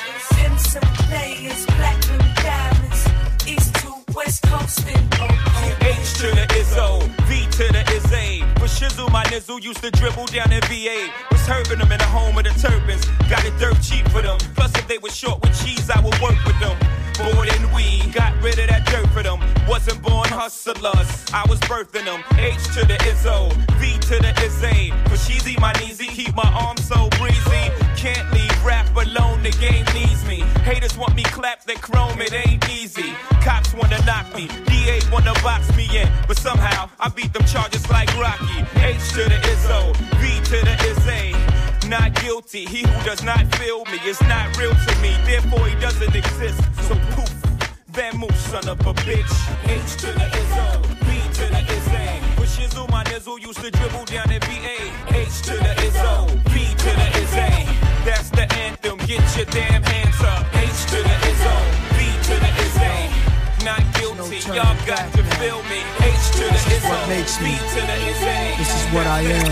Who 9.56 9.60
used 9.62 9.80
to 9.82 9.90
dribble 9.92 10.26
down 10.26 10.50
in 10.50 10.60
VA. 10.62 11.08
Was 11.30 11.40
herbing 11.46 11.78
them 11.78 11.92
in 11.92 11.98
the 11.98 12.04
home 12.04 12.36
of 12.36 12.44
the 12.44 12.50
turbans. 12.58 13.04
Got 13.30 13.44
it 13.44 13.56
dirt 13.58 13.80
cheap 13.80 14.08
for 14.08 14.20
them. 14.20 14.38
Plus, 14.56 14.74
if 14.74 14.88
they 14.88 14.98
were 14.98 15.08
short 15.08 15.40
with 15.40 15.54
cheese, 15.64 15.88
I 15.88 16.00
would 16.00 16.18
work 16.20 16.36
with 16.44 16.58
them. 16.58 16.76
More 17.22 17.46
than 17.46 17.72
we 17.72 18.10
got 18.12 18.34
rid 18.42 18.58
of 18.58 18.68
that 18.68 18.84
dirt 18.86 19.08
for 19.10 19.22
them. 19.22 19.40
Wasn't 19.68 20.02
born 20.02 20.28
hustlers, 20.28 21.08
I 21.32 21.44
was 21.48 21.60
birthing 21.60 22.06
them. 22.06 22.24
H 22.36 22.64
to 22.74 22.84
the 22.84 22.98
Izzo, 23.08 23.52
V 23.78 23.98
to 24.08 24.18
the 24.20 24.34
Izzy. 24.44 24.92
For 25.08 25.16
cheesy, 25.16 25.56
my 25.60 25.72
kneesy, 25.74 26.08
keep 26.08 26.34
my 26.34 26.50
arms 26.52 26.86
so 26.86 27.08
breezy. 27.20 27.70
Can't 27.96 28.30
leave 28.32 28.45
rap 28.66 28.88
alone, 28.96 29.42
the 29.42 29.50
game 29.62 29.86
needs 29.94 30.26
me. 30.26 30.40
Haters 30.66 30.98
want 30.98 31.14
me 31.14 31.22
clapped, 31.22 31.66
they 31.66 31.76
chrome, 31.76 32.20
it 32.20 32.32
ain't 32.34 32.68
easy. 32.68 33.14
Cops 33.40 33.72
wanna 33.72 34.04
knock 34.04 34.26
me, 34.34 34.48
DA 34.66 34.98
wanna 35.12 35.32
box 35.44 35.74
me 35.76 35.86
in. 35.96 36.08
But 36.26 36.36
somehow, 36.36 36.90
I 36.98 37.08
beat 37.08 37.32
them 37.32 37.44
charges 37.44 37.88
like 37.88 38.10
Rocky. 38.18 38.58
H 38.82 39.08
to 39.14 39.22
the 39.30 39.38
Izzo, 39.52 39.94
V 40.18 40.22
to 40.50 40.58
the 40.68 40.76
Izzy. 40.90 41.88
Not 41.88 42.20
guilty, 42.20 42.64
he 42.64 42.82
who 42.82 43.04
does 43.04 43.22
not 43.22 43.42
feel 43.54 43.84
me 43.84 43.98
is 44.04 44.20
not 44.22 44.58
real 44.58 44.74
to 44.74 44.92
me, 45.00 45.16
therefore 45.24 45.64
he 45.68 45.76
doesn't 45.76 46.14
exist. 46.14 46.60
So 46.88 46.94
poof, 47.14 47.32
Van 47.88 48.18
move, 48.18 48.36
son 48.36 48.68
of 48.68 48.80
a 48.80 48.94
bitch. 49.06 49.34
H 49.64 49.96
to 50.02 50.08
the 50.18 50.26
Izzo, 50.42 50.66
B 51.06 51.08
to 51.38 51.44
the 51.54 51.62
Izzy. 51.76 52.40
With 52.40 52.50
Shizzle, 52.50 52.90
my 52.90 53.04
nizzle 53.04 53.38
used 53.38 53.60
to 53.60 53.70
dribble 53.70 54.06
down 54.06 54.32
in 54.32 54.40
VA. 54.40 54.78
H 55.14 55.42
to 55.42 55.54
the 55.54 55.72
Izzo, 55.86 56.54
That's 58.06 58.30
the 58.30 58.46
anthem, 58.54 58.98
get 58.98 59.18
your 59.36 59.46
damn 59.46 59.82
hands 59.82 60.20
up. 60.22 60.46
H 60.54 60.86
to 60.94 61.02
the 61.02 61.16
Izzo, 61.26 61.56
B 61.98 62.06
to 62.30 62.34
the 62.38 62.50
Izzy. 62.62 63.10
Not 63.66 63.82
guilty, 63.98 64.38
y'all 64.54 64.78
got 64.86 65.10
to 65.14 65.24
feel 65.42 65.58
me. 65.66 65.82
H 65.98 66.14
to 66.38 66.46
the 66.46 66.60
Izzo, 66.70 66.86
what 66.86 67.08
makes 67.08 67.40
me. 67.42 67.50
B 67.50 67.58
to 67.58 67.80
the 67.82 67.96
Izzy. 68.06 68.62
This 68.62 68.70
is 68.78 68.86
what 68.94 69.06
I 69.10 69.26
am. 69.26 69.50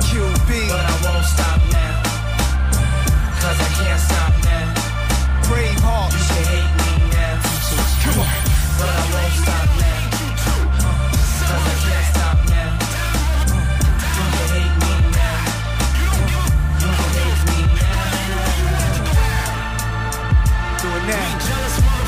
QB. 0.00 0.50
But 0.72 0.80
I 0.80 0.96
won't 1.04 1.26
stop 1.28 1.60
now. 1.68 2.00
Cause 3.36 3.58
I 3.60 3.68
can't 3.84 4.00
stop 4.00 4.32
now. 4.48 4.72
Brave 5.44 5.80
heart. 5.84 6.08
You 6.16 6.24
can 6.32 6.44
hate 6.56 6.72
me 6.80 6.92
now. 7.12 7.36
Come 8.00 8.24
on. 8.24 8.32
But 8.80 8.88
I 8.88 9.04
won't 9.12 9.34
stop 9.44 9.71
Do 20.82 20.88
it 20.88 21.06
now. 21.06 21.38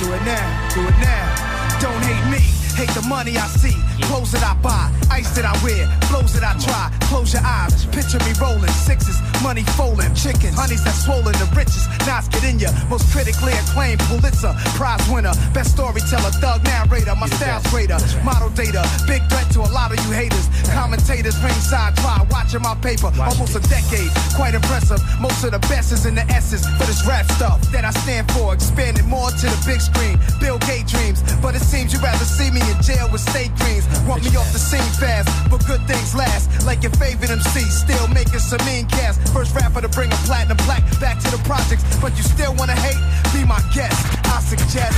Do 0.01 0.13
it 0.13 0.23
now. 0.25 0.75
Do 0.75 0.81
it 0.81 0.99
now. 0.99 1.79
Don't 1.81 2.03
hate 2.03 2.29
me. 2.29 2.64
Hate 2.75 2.91
the 2.91 3.07
money 3.07 3.39
I 3.39 3.47
see. 3.47 3.79
Clothes 4.11 4.33
that 4.33 4.43
I 4.43 4.59
buy. 4.59 4.91
Ice 5.15 5.31
that 5.39 5.47
I 5.47 5.55
wear. 5.63 5.87
Flows 6.11 6.35
that 6.35 6.43
I 6.43 6.59
try. 6.59 6.91
Close 7.07 7.33
your 7.33 7.47
eyes. 7.47 7.87
Picture 7.95 8.19
me 8.27 8.35
rolling. 8.43 8.75
Sixes. 8.83 9.15
Money 9.47 9.63
folding. 9.79 10.11
Chickens. 10.15 10.59
Honeys 10.59 10.83
that 10.83 10.99
swollen 10.99 11.39
the 11.39 11.47
richest. 11.55 11.87
Nas 12.03 12.27
get 12.27 12.43
in 12.43 12.59
ya. 12.59 12.75
Most 12.91 13.07
critically 13.15 13.55
acclaimed 13.55 14.03
Pulitzer. 14.11 14.51
Prize 14.75 15.07
winner. 15.07 15.31
Best 15.55 15.79
storyteller. 15.79 16.35
Thug 16.43 16.67
narrator. 16.67 17.15
My 17.15 17.31
style's 17.39 17.63
greater. 17.71 17.99
Model 18.27 18.51
data. 18.51 18.83
Big 19.07 19.23
threat 19.31 19.47
to 19.55 19.63
a 19.63 19.71
lot 19.71 19.95
of 19.95 20.03
you 20.03 20.11
haters. 20.11 20.51
Commentators 20.75 21.39
ringside 21.39 21.95
try. 22.03 22.27
Watching 22.35 22.63
my 22.63 22.75
paper. 22.83 23.15
Almost 23.23 23.55
a 23.55 23.63
decade. 23.71 24.11
Quite 24.35 24.59
impressive. 24.59 24.99
Most 25.23 25.47
of 25.47 25.55
the 25.55 25.63
best 25.71 25.95
is 25.95 26.07
in 26.07 26.19
the 26.19 26.27
essence 26.27 26.67
for 26.75 26.91
this 26.91 27.07
rap 27.07 27.31
stuff 27.39 27.63
that 27.71 27.85
I 27.87 27.95
stand 28.03 28.27
for. 28.35 28.53
Expanding 28.53 29.07
more 29.07 29.31
to 29.31 29.47
the 29.47 29.61
big 29.63 29.79
screen. 29.79 30.19
Bill 30.43 30.59
Gates 30.67 30.91
dreams. 30.91 31.23
But 31.39 31.55
it 31.55 31.63
seems 31.63 31.93
you'd 31.93 32.03
rather 32.03 32.27
see 32.27 32.51
me 32.51 32.64
in 32.71 32.81
jail 32.83 33.09
with 33.13 33.21
state 33.21 33.55
dreams. 33.57 33.85
Want 34.07 34.25
me 34.25 34.37
off 34.37 34.51
the 34.53 34.59
scene 34.59 34.93
fast, 35.01 35.29
but 35.51 35.65
good 35.67 35.83
things 35.87 36.15
last. 36.15 36.67
Like 36.67 36.83
your 36.83 36.93
favorite 36.93 37.31
MC, 37.31 37.61
still 37.61 38.07
making 38.09 38.41
some 38.41 38.65
mean. 38.67 38.87
First 39.35 39.55
rapper 39.55 39.81
to 39.81 39.89
bring 39.89 40.13
a 40.13 40.21
platinum 40.27 40.57
back 40.69 41.19
to 41.21 41.31
the 41.31 41.43
projects, 41.45 41.85
but 42.01 42.17
you 42.17 42.23
still 42.23 42.55
wanna 42.55 42.79
hate? 42.79 43.03
Be 43.35 43.45
my 43.45 43.61
guest. 43.75 43.99
I 44.31 44.39
suggest. 44.41 44.95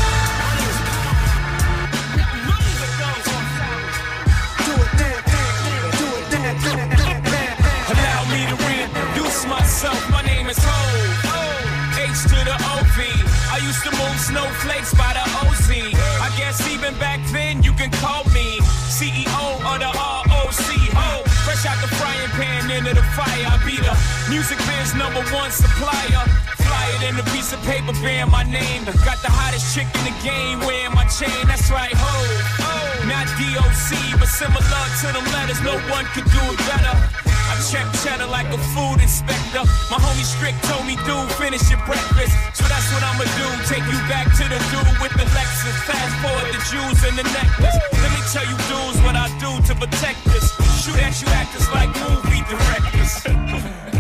Allow 7.89 8.21
me 8.31 8.47
to 8.51 8.67
myself. 9.49 10.11
My 10.11 10.23
name 10.23 10.49
is. 10.49 10.59
H 11.97 12.23
to 12.29 12.39
the 12.45 12.57
used 13.67 13.83
to 13.83 13.91
move 13.91 14.19
snowflakes 14.21 14.95
by 14.95 15.11
the 15.19 15.25
OZ. 15.43 15.69
I 16.23 16.31
guess 16.39 16.61
even 16.71 16.95
back 16.99 17.21
fire. 23.17 23.49
I 23.49 23.57
be 23.65 23.81
the 23.81 23.97
music 24.29 24.61
biz 24.69 24.93
number 24.93 25.25
one 25.33 25.51
supplier. 25.51 26.23
Fly 26.61 26.85
it 27.01 27.03
in 27.09 27.15
a 27.17 27.25
piece 27.33 27.53
of 27.57 27.61
paper 27.65 27.97
bearing 28.05 28.31
my 28.31 28.45
name. 28.45 28.85
Got 29.09 29.25
the 29.25 29.33
hottest 29.33 29.73
chick 29.73 29.89
in 29.97 30.05
the 30.05 30.17
game 30.21 30.61
wearing 30.69 30.93
my 30.93 31.09
chain. 31.09 31.41
That's 31.49 31.73
right, 31.73 31.97
ho. 31.97 32.15
Not 33.09 33.27
DOC, 33.41 34.21
but 34.21 34.29
similar 34.29 34.85
to 35.01 35.07
them 35.17 35.25
letters. 35.33 35.61
No 35.65 35.81
one 35.89 36.05
could 36.13 36.29
do 36.29 36.43
it 36.53 36.61
better. 36.69 37.36
Check 37.65 37.89
cheddar 38.05 38.29
like 38.29 38.53
a 38.53 38.61
food 38.77 39.01
inspector. 39.01 39.65
My 39.89 39.97
homie 39.97 40.29
Strick 40.29 40.55
told 40.69 40.85
me, 40.85 40.97
dude, 41.09 41.31
finish 41.41 41.65
your 41.73 41.81
breakfast. 41.89 42.37
So 42.53 42.69
that's 42.69 42.85
what 42.93 43.03
I'ma 43.03 43.25
do. 43.33 43.47
Take 43.65 43.85
you 43.89 43.99
back 44.13 44.29
to 44.37 44.45
the 44.45 44.61
dude 44.69 44.97
with 45.01 45.15
the 45.17 45.25
Lexus. 45.33 45.77
Fast 45.89 46.15
forward 46.21 46.53
the 46.53 46.61
jewels 46.69 47.01
and 47.09 47.17
the 47.17 47.25
necklace. 47.33 47.77
Let 47.97 48.13
me 48.13 48.23
tell 48.29 48.45
you, 48.45 48.57
dudes, 48.69 49.01
what 49.03 49.17
I 49.17 49.33
do 49.41 49.51
to 49.69 49.75
protect 49.75 50.21
this. 50.29 50.53
Shoot 50.85 51.01
at 51.01 51.17
you 51.21 51.29
actors 51.33 51.67
like 51.73 51.91
movie 51.97 52.45
directors. 52.45 53.93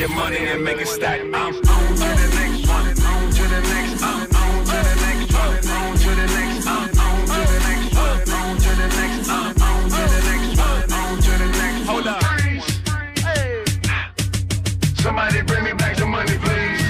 your 0.00 0.08
money 0.16 0.38
and 0.38 0.64
make 0.64 0.78
it 0.78 0.88
stack. 0.88 1.20
I'm 1.20 1.34
on 1.34 1.52
to 1.52 1.60
the 1.60 2.28
next 2.40 2.66
one. 2.66 2.88
On 2.88 3.30
to 3.30 3.42
the 3.52 3.60
next. 3.60 4.02
I'm 4.02 4.32
on 4.32 4.64
to 4.64 4.76
the 4.88 4.96
next 5.04 5.32
one. 5.34 5.66
On 5.76 5.94
to 6.00 6.08
the 6.16 6.26
next. 6.32 6.66
I'm 6.66 6.98
on 7.04 7.26
to 7.28 7.40
the 7.44 7.58
next 7.68 7.94
one. 8.00 8.32
On 8.32 8.56
to 8.56 8.70
the 8.80 8.88
next. 8.96 9.28
I'm 9.28 9.60
on 9.60 9.90
to 9.92 10.02
the 10.08 10.20
next 10.24 10.56
one. 10.56 10.92
On 10.96 11.20
to 11.20 11.30
the 11.36 11.48
next. 11.52 11.86
Hold 11.86 12.06
up. 12.06 12.22
Somebody 15.02 15.42
bring 15.42 15.64
me 15.64 15.72
back 15.74 15.96
some 15.98 16.10
money, 16.10 16.38
please. 16.38 16.80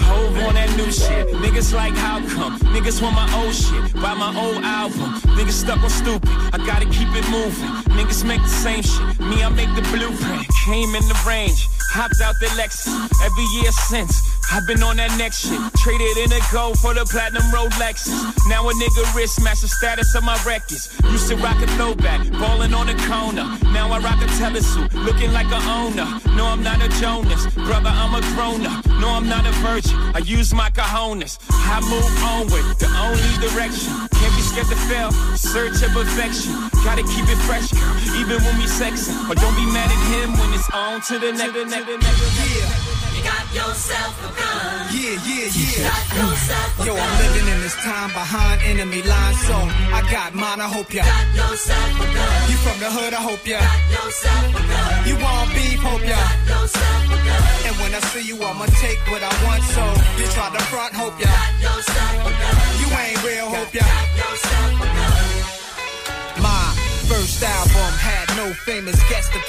Hov 0.00 0.38
on 0.48 0.54
that 0.54 0.74
new 0.78 0.90
shit. 0.90 1.28
Niggas 1.44 1.74
like 1.74 1.92
how 1.92 2.20
come? 2.26 2.58
Niggas 2.72 3.02
want 3.02 3.16
my 3.16 3.28
old 3.36 3.54
shit. 3.54 3.92
Buy 4.00 4.14
my 4.14 4.32
old 4.34 4.64
album. 4.64 5.20
Niggas 5.36 5.60
stuck 5.60 5.82
on 5.82 5.90
stupid. 5.90 6.30
I 6.54 6.58
gotta 6.64 6.86
keep 6.86 7.12
it 7.12 7.28
moving. 7.28 7.68
Niggas 7.92 8.24
make 8.24 8.40
the 8.40 8.48
same 8.48 8.80
shit. 8.82 9.20
Me, 9.20 9.44
I 9.44 9.50
make 9.50 9.68
the 9.76 9.82
blueprint. 9.92 10.46
Came 10.64 10.94
in 10.94 11.06
the 11.06 11.22
range. 11.28 11.75
Hopped 11.96 12.20
out 12.20 12.34
the 12.40 12.46
Lexus. 12.60 12.92
Every 13.24 13.44
year 13.56 13.72
since. 13.72 14.20
I've 14.52 14.66
been 14.66 14.82
on 14.82 14.96
that 14.98 15.16
next 15.18 15.48
shit. 15.48 15.58
Traded 15.80 16.16
in 16.18 16.30
a 16.30 16.40
gold 16.52 16.78
for 16.78 16.94
the 16.94 17.04
platinum 17.04 17.42
Rolexes. 17.50 18.12
Now 18.48 18.68
a 18.68 18.72
nigga 18.74 19.02
wrist 19.14 19.42
match 19.42 19.62
the 19.62 19.68
status 19.68 20.14
of 20.14 20.22
my 20.22 20.38
records. 20.44 20.92
Used 21.10 21.28
to 21.28 21.36
rock 21.36 21.56
a 21.62 21.66
throwback, 21.74 22.30
ballin' 22.32 22.74
on 22.74 22.86
the 22.86 22.94
corner. 23.08 23.48
Now 23.72 23.90
I 23.90 23.98
rock 23.98 24.20
a 24.22 24.28
telesuit, 24.38 24.92
looking 24.92 25.32
like 25.32 25.50
a 25.50 25.60
owner. 25.66 26.06
No, 26.36 26.46
I'm 26.46 26.62
not 26.62 26.84
a 26.84 26.88
Jonas, 27.00 27.46
brother, 27.54 27.90
I'm 27.90 28.14
a 28.14 28.20
grown 28.36 28.66
up. 28.66 28.86
No, 29.00 29.08
I'm 29.10 29.28
not 29.28 29.46
a 29.46 29.52
virgin. 29.64 29.96
I 30.14 30.18
use 30.18 30.54
my 30.54 30.70
cojones. 30.70 31.38
I 31.50 31.80
move 31.80 32.06
onward, 32.22 32.76
the 32.78 32.92
only 33.02 33.32
direction. 33.42 33.90
Can't 34.14 34.34
be 34.36 34.42
scared 34.44 34.68
to 34.68 34.78
fail, 34.86 35.10
search 35.34 35.82
of 35.82 35.90
perfection. 35.90 36.52
Gotta 36.84 37.02
keep 37.02 37.26
it 37.26 37.40
fresh, 37.48 37.72
girl, 37.72 37.94
even 38.20 38.38
when 38.42 38.56
we 38.58 38.66
sexing. 38.66 39.16
But 39.28 39.38
don't 39.38 39.56
be 39.56 39.66
mad 39.72 39.90
at 39.90 40.02
him 40.12 40.32
when 40.40 40.50
it's 40.54 40.68
on 40.72 41.00
to 41.08 41.18
the 41.18 41.32
next. 41.32 41.54
Yeah. 41.54 42.96
You 43.16 43.22
got 43.24 43.44
yourself 43.48 44.12
a 44.24 44.30
gun. 44.36 44.92
Yeah, 44.92 45.16
yeah, 45.24 45.48
You 45.48 45.66
yeah. 45.72 45.88
got 45.88 46.04
yourself 46.20 46.80
a 46.80 46.84
Yo. 46.84 46.92
I'm 46.96 47.14
living 47.24 47.48
in 47.48 47.60
this 47.64 47.76
time 47.80 48.10
behind 48.12 48.60
enemy 48.62 49.02
lines, 49.02 49.40
so 49.48 49.56
I 49.56 50.00
got 50.12 50.34
mine. 50.34 50.60
I 50.60 50.68
hope 50.68 50.92
ya. 50.92 51.04
Got 51.04 51.26
yourself 51.34 51.96
a 51.96 52.06
gun. 52.12 52.50
You 52.50 52.56
from 52.60 52.76
the 52.80 52.90
hood? 52.92 53.12
I 53.16 53.22
hope 53.24 53.44
ya. 53.46 53.60
Got 53.60 54.04
yourself 54.04 54.44
a 54.52 54.62
gun. 54.68 55.08
You 55.08 55.14
want 55.16 55.48
beef? 55.56 55.80
Hope 55.80 56.04
ya. 56.04 56.16
Got 56.20 56.60
yourself 56.60 57.04
a 57.08 57.18
gun. 57.24 57.42
And 57.66 57.74
when 57.80 57.92
I 57.96 58.00
see 58.12 58.24
you, 58.28 58.36
I'ma 58.36 58.66
take 58.84 59.00
what 59.08 59.22
I 59.24 59.32
want. 59.48 59.62
So 59.72 59.82
you 60.20 60.26
try 60.36 60.48
to 60.52 60.60
front? 60.68 60.92
Hope 60.92 61.16
ya. 61.20 61.32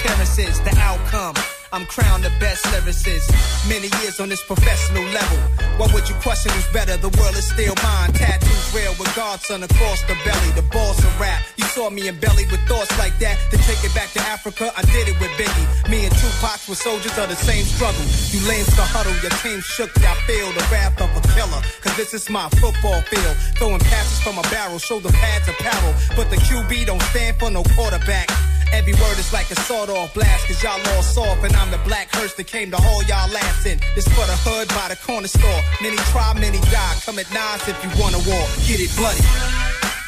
Appearances. 0.08 0.60
The 0.62 0.76
outcome. 0.80 1.36
I'm 1.74 1.86
crowned 1.86 2.24
the 2.24 2.32
best 2.40 2.64
lyricist. 2.68 3.28
Many 3.68 3.92
years 4.00 4.20
on 4.22 4.30
this 4.30 4.42
professional 4.44 5.04
level. 5.12 5.38
What 5.76 5.94
would 5.94 6.08
you 6.08 6.16
question 6.24 6.52
who's 6.54 6.68
better? 6.72 6.96
The 6.96 7.12
world 7.20 7.36
is 7.36 7.46
still 7.46 7.76
mine. 7.84 8.14
Tattoos 8.14 8.74
real 8.74 8.96
with 8.98 9.14
Godson 9.16 9.64
across 9.64 10.02
the 10.04 10.16
belly. 10.24 10.52
The 10.56 10.64
boss 10.72 10.98
of 11.04 11.12
rap. 11.20 11.44
You 11.58 11.66
saw 11.66 11.90
me 11.90 12.08
in 12.08 12.18
belly 12.20 12.46
with 12.52 12.62
thoughts 12.72 12.98
like 12.98 13.20
that. 13.20 13.36
To 13.52 13.58
take 13.68 13.84
it 13.84 13.94
back 13.94 14.12
to 14.14 14.22
Africa, 14.22 14.72
I 14.78 14.82
did 14.96 15.10
it 15.12 15.20
with 15.20 15.32
Biggie. 15.36 15.90
Me 15.92 16.06
and 16.06 16.16
Tupac 16.16 16.64
were 16.70 16.80
soldiers 16.80 17.18
of 17.18 17.28
the 17.28 17.36
same 17.36 17.66
struggle. 17.66 18.06
You 18.32 18.40
lames 18.48 18.72
to 18.80 18.84
huddle, 18.88 19.16
your 19.20 19.36
team 19.44 19.60
shook. 19.60 19.92
I 20.00 20.16
feel 20.24 20.48
the 20.56 20.64
wrath 20.72 20.96
of 21.04 21.12
a 21.12 21.22
killer. 21.36 21.62
Cause 21.84 21.96
this 21.98 22.14
is 22.14 22.30
my 22.30 22.48
football 22.64 23.02
field. 23.12 23.36
Throwing 23.60 23.84
passes 23.92 24.22
from 24.24 24.40
a 24.40 24.44
barrel, 24.54 24.80
shoulder 24.80 25.12
pads 25.12 25.50
apparel. 25.50 25.94
But 26.16 26.30
the 26.32 26.38
QB 26.38 26.86
don't 26.86 27.04
stand 27.12 27.36
for 27.40 27.52
no 27.52 27.64
quarterback. 27.76 28.32
Every 28.74 28.94
word 28.94 29.18
is 29.18 29.32
like 29.34 29.50
a 29.52 29.56
sawed 29.56 29.90
off 29.90 30.14
blast, 30.14 30.48
cause 30.48 30.62
y'all 30.64 30.80
all 30.96 31.04
soft, 31.04 31.44
and 31.44 31.56
I'm 31.56 31.72
the 31.72 31.78
black 31.80 32.14
hearse 32.14 32.34
that 32.36 32.48
came 32.48 32.72
to 32.72 32.78
haul 32.78 33.04
y'all 33.04 33.36
ass 33.36 33.66
in. 33.66 33.80
This 33.96 34.08
for 34.08 34.26
the 34.26 34.38
hood 34.44 34.68
by 34.70 34.90
the 34.90 34.98
corner 34.98 35.28
store. 35.28 35.62
Many 35.82 35.98
try, 36.12 36.34
many 36.34 36.60
die. 36.72 36.96
Come 37.06 37.20
at 37.20 37.32
nines 37.34 37.68
if 37.68 37.78
you 37.84 37.90
want 38.02 38.16
a 38.16 38.22
war. 38.28 38.46
Get 38.68 38.80
it 38.80 38.92
bloody. 38.96 39.24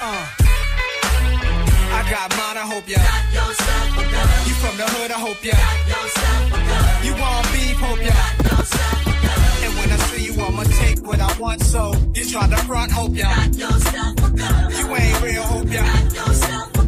Uh. 0.01 0.49
I 1.91 2.05
got 2.11 2.29
mine, 2.37 2.57
I 2.57 2.65
hope 2.69 2.87
ya. 2.87 2.97
Got 2.99 3.33
yourself 3.33 3.97
a 3.97 4.03
gun. 4.11 4.27
You 4.47 4.53
from 4.61 4.75
the 4.77 4.87
hood, 4.93 5.11
I 5.11 5.19
hope 5.19 5.43
ya. 5.43 5.53
Got 5.55 5.87
yourself 5.89 6.53
a 6.53 6.59
gun. 6.69 7.05
You 7.05 7.13
want 7.19 7.45
beef, 7.51 7.77
hope 7.79 8.03
ya. 8.03 8.15
Got 8.15 8.59
yourself 8.59 9.07
a 9.07 9.13
gun. 9.23 9.39
And 9.65 9.71
when 9.79 9.89
I 9.91 9.97
see 10.07 10.23
you, 10.27 10.33
I'ma 10.39 10.63
take 10.63 10.99
what 11.01 11.19
I 11.19 11.31
want, 11.39 11.61
so 11.63 11.93
you 12.13 12.29
try 12.29 12.47
to 12.47 12.57
front, 12.67 12.91
hope 12.91 13.15
ya. 13.15 13.27
Got 13.27 13.55
yourself 13.55 14.15
a 14.23 14.29
gun. 14.31 14.71
You 14.71 14.95
ain't 14.95 15.21
real, 15.23 15.43
hope 15.43 15.71
ya. 15.71 16.78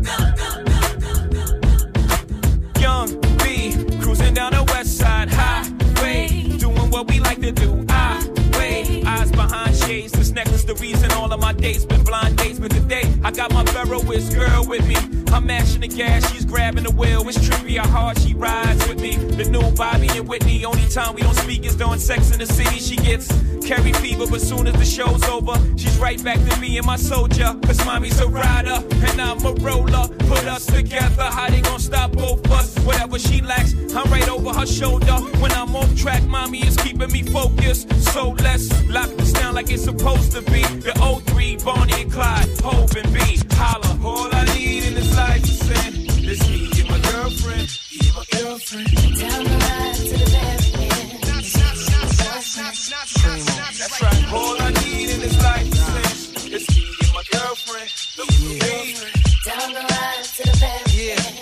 To 7.41 7.51
do. 7.51 7.85
I 7.89 8.27
wait, 8.57 9.05
eyes 9.05 9.31
behind 9.31 9.75
shades. 9.75 10.20
Necklace, 10.31 10.63
the 10.63 10.75
reason 10.75 11.11
all 11.11 11.31
of 11.31 11.39
my 11.39 11.53
dates 11.53 11.85
been 11.85 12.03
blind 12.03 12.37
dates. 12.37 12.59
But 12.59 12.71
today, 12.71 13.03
I 13.23 13.31
got 13.31 13.53
my 13.53 13.63
Ferroist 13.65 14.33
girl 14.33 14.65
with 14.67 14.87
me. 14.87 14.95
I'm 15.33 15.45
mashing 15.45 15.81
the 15.81 15.87
gas, 15.87 16.29
she's 16.31 16.45
grabbing 16.45 16.83
the 16.83 16.91
wheel. 16.91 17.27
It's 17.27 17.37
trippy 17.37 17.77
how 17.77 17.87
hard 17.87 18.19
she 18.19 18.33
rides 18.33 18.85
with 18.87 19.01
me. 19.01 19.15
The 19.15 19.45
new 19.45 19.71
Bobby 19.71 20.09
and 20.09 20.27
Whitney, 20.27 20.65
only 20.65 20.87
time 20.89 21.15
we 21.15 21.21
don't 21.21 21.35
speak 21.35 21.65
is 21.65 21.75
during 21.75 21.99
sex 21.99 22.31
in 22.31 22.39
the 22.39 22.45
city. 22.45 22.77
She 22.79 22.95
gets 22.97 23.27
carry 23.65 23.93
fever, 23.93 24.25
but 24.29 24.41
soon 24.41 24.67
as 24.67 24.73
the 24.73 24.85
show's 24.85 25.23
over, 25.23 25.55
she's 25.77 25.97
right 25.97 26.21
back 26.23 26.39
to 26.49 26.59
me 26.59 26.77
and 26.77 26.85
my 26.85 26.97
soldier. 26.97 27.55
Cause 27.65 27.83
mommy's 27.85 28.19
a 28.19 28.27
rider, 28.27 28.83
and 29.07 29.21
I'm 29.21 29.43
a 29.45 29.53
roller. 29.53 30.07
Put 30.27 30.45
us 30.45 30.65
together, 30.65 31.23
how 31.23 31.49
they 31.49 31.61
gonna 31.61 31.79
stop 31.79 32.11
both 32.11 32.49
us? 32.51 32.77
Whatever 32.79 33.17
she 33.19 33.41
lacks, 33.41 33.73
I'm 33.95 34.11
right 34.11 34.27
over 34.29 34.49
her 34.53 34.65
shoulder. 34.65 35.13
When 35.39 35.51
I'm 35.53 35.75
off 35.75 35.95
track, 35.95 36.23
mommy 36.23 36.59
is 36.59 36.75
keeping 36.77 37.11
me 37.11 37.23
focused. 37.23 37.89
So 38.11 38.31
let's 38.43 38.67
lock 38.89 39.09
like 39.61 39.71
it's 39.73 39.83
supposed 39.83 40.31
to 40.31 40.41
be. 40.41 40.61
The 40.81 40.91
O3, 40.97 41.63
Bonnie 41.63 42.01
and 42.01 42.11
Clyde, 42.11 42.49
Hov 42.61 42.95
and 42.95 43.13
B. 43.13 43.19
Holla. 43.51 43.99
All 44.03 44.33
I 44.33 44.45
need 44.55 44.85
in 44.85 44.95
this 44.95 45.15
life 45.15 45.43
is 45.43 45.59
sin. 45.59 45.93
This 46.25 46.49
me 46.49 46.69
and 46.79 46.89
my 46.89 46.99
girlfriend. 47.11 47.69
My 48.17 48.25
girlfriend. 48.39 48.87
Down 49.19 49.43
the 49.43 49.57
line 49.65 49.93
to 49.93 50.17
the 50.17 50.29
left. 50.33 50.71
That's 53.77 54.01
right. 54.01 54.33
All 54.33 54.61
I 54.61 54.71
need 54.83 55.09
in 55.11 55.19
this 55.19 55.37
life 55.43 55.69
is 56.57 56.65
me 56.75 56.85
and 57.01 57.13
my 57.13 57.23
girlfriend. 57.31 57.89
Down 59.45 59.73
the 59.73 59.83
line 59.93 60.23
to 60.37 60.43
the 60.43 60.55
left, 60.61 60.93
yeah. 60.95 61.41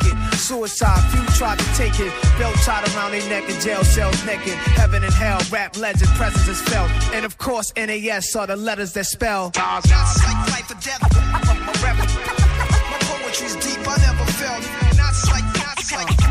it. 0.00 0.34
Suicide, 0.34 1.00
few 1.10 1.24
tried 1.36 1.58
to 1.58 1.64
take 1.74 1.98
it. 2.00 2.12
Belt 2.38 2.54
tied 2.64 2.88
around 2.94 3.12
their 3.12 3.28
neck 3.28 3.48
in 3.48 3.60
jail 3.60 3.84
cells 3.84 4.24
naked. 4.24 4.54
Heaven 4.78 5.02
and 5.04 5.12
hell, 5.12 5.40
rap 5.50 5.76
legend, 5.76 6.10
presence 6.12 6.48
is 6.48 6.60
felt. 6.62 6.90
And 7.14 7.24
of 7.24 7.38
course, 7.38 7.72
NAS 7.76 8.34
are 8.36 8.46
the 8.46 8.56
letters 8.56 8.92
that 8.94 9.06
spell. 9.06 9.52
Not 9.56 9.86
like 9.86 10.48
life 10.50 10.70
or 10.70 10.80
death. 10.80 11.02
My 11.02 11.72
rap, 11.82 11.96
my 11.98 12.98
poetry's 13.00 13.56
deep, 13.56 13.86
I 13.86 13.96
never 14.06 14.24
felt. 14.32 14.62
Not 14.96 15.14
like, 15.30 15.44
not 15.56 16.08
like 16.08 16.21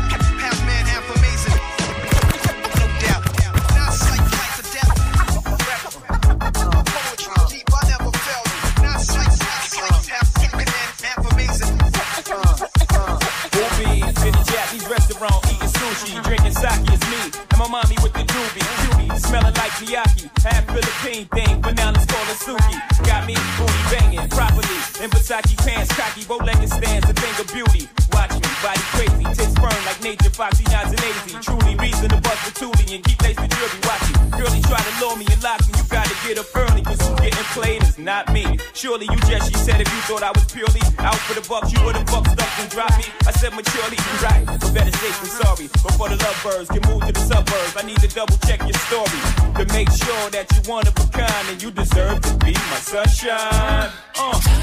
sushi, 15.94 16.22
drinking 16.24 16.52
sake. 16.52 16.80
It's 16.88 17.04
me 17.10 17.20
and 17.50 17.58
my 17.58 17.68
mommy 17.68 17.96
with 18.02 18.12
the 18.12 18.24
doobie, 18.24 18.64
cutie, 18.80 19.10
smelling 19.18 19.54
like 19.54 19.72
Miyake. 19.80 20.30
Half 20.42 20.66
Philippine 20.66 21.26
thing, 21.28 21.60
but 21.60 21.76
now 21.76 21.90
let's 21.92 22.06
call 22.06 22.24
it 22.32 22.38
Suki. 22.40 22.76
Got 23.04 23.26
me 23.26 23.36
booty 23.58 23.82
banging 23.90 24.28
properly 24.28 24.78
in 25.02 25.10
Versace 25.10 25.56
pants, 25.64 25.92
cocky, 25.96 26.24
bow-legged 26.24 26.70
stands, 26.70 27.08
a 27.08 27.12
thing 27.12 27.34
of 27.40 27.46
beauty. 27.52 27.88
Watch 28.12 28.32
me, 28.32 28.48
body 28.62 28.84
crazy, 28.96 29.24
tits 29.36 29.54
firm 29.58 29.80
like 29.84 30.02
nature, 30.02 30.30
foxy, 30.30 30.64
lazy. 30.64 31.36
Truly 31.40 31.74
reason 31.76 32.08
to 32.08 32.20
bust 32.20 32.40
the 32.46 32.52
toolie 32.58 32.94
and 32.94 33.04
keep 33.04 33.20
lace 33.22 33.36
the 33.36 33.48
jewelry. 33.48 33.80
Watch 33.84 34.06
it, 34.10 34.16
girlie 34.36 34.62
try 34.62 34.80
to 34.80 34.92
lure 35.00 35.16
me 35.16 35.26
and 35.30 35.42
lock 35.42 35.60
me. 35.66 35.74
You 35.76 35.84
gotta 35.88 36.14
get 36.26 36.38
up 36.38 36.46
early, 36.54 36.81
played 37.54 37.82
is 37.82 37.98
not 37.98 38.32
me. 38.32 38.58
Surely 38.74 39.06
you 39.06 39.18
just, 39.26 39.52
she 39.52 39.58
said, 39.58 39.80
if 39.80 39.88
you 39.88 40.00
thought 40.08 40.22
I 40.22 40.30
was 40.30 40.44
purely 40.52 40.80
out 40.98 41.18
for 41.26 41.34
the 41.34 41.46
bucks, 41.48 41.72
you 41.72 41.82
would've 41.84 42.06
bucked 42.06 42.30
stuff 42.30 42.60
and 42.60 42.70
dropped 42.70 42.98
me. 42.98 43.04
I 43.26 43.32
said 43.32 43.54
maturely, 43.54 43.98
right, 44.22 44.44
but 44.46 44.74
better 44.74 44.90
safe 44.90 45.18
than 45.20 45.30
sorry. 45.30 45.66
Before 45.68 46.08
the 46.08 46.16
lovebirds 46.16 46.68
can 46.70 46.82
move 46.90 47.06
to 47.06 47.12
the 47.12 47.20
suburbs, 47.20 47.74
I 47.76 47.82
need 47.82 48.00
to 48.00 48.08
double 48.08 48.36
check 48.46 48.60
your 48.62 48.78
story 48.86 49.20
to 49.58 49.64
make 49.72 49.90
sure 49.90 50.24
that 50.30 50.46
you 50.52 50.70
one 50.70 50.86
of 50.86 50.94
a 50.96 51.06
kind 51.10 51.48
and 51.48 51.62
you 51.62 51.70
deserve 51.70 52.20
to 52.20 52.32
be 52.44 52.52
my 52.52 52.80
sunshine. 52.82 53.90
Uh. 54.18 54.62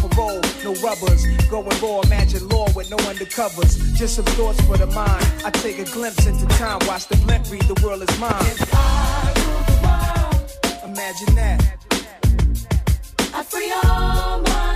parole, 0.00 0.40
no 0.64 0.74
rubbers. 0.82 1.26
Going 1.48 1.68
raw, 1.82 2.00
imagine 2.00 2.48
law 2.48 2.66
with 2.74 2.90
no 2.90 2.96
undercovers. 2.98 3.94
Just 3.96 4.16
some 4.16 4.24
thoughts 4.36 4.60
for 4.62 4.76
the 4.76 4.86
mind. 4.86 5.24
I 5.44 5.50
take 5.50 5.78
a 5.78 5.84
glimpse 5.84 6.26
into 6.26 6.46
time, 6.56 6.78
watch 6.86 7.06
the 7.08 7.16
blimp 7.18 7.50
read, 7.50 7.62
the 7.62 7.80
world 7.84 8.02
is 8.02 8.18
mine. 8.18 8.32
World, 8.32 9.38
Imagine 10.84 11.34
that. 11.36 11.78
I 13.34 13.42
free 13.42 13.72
all 13.84 14.40
my 14.42 14.67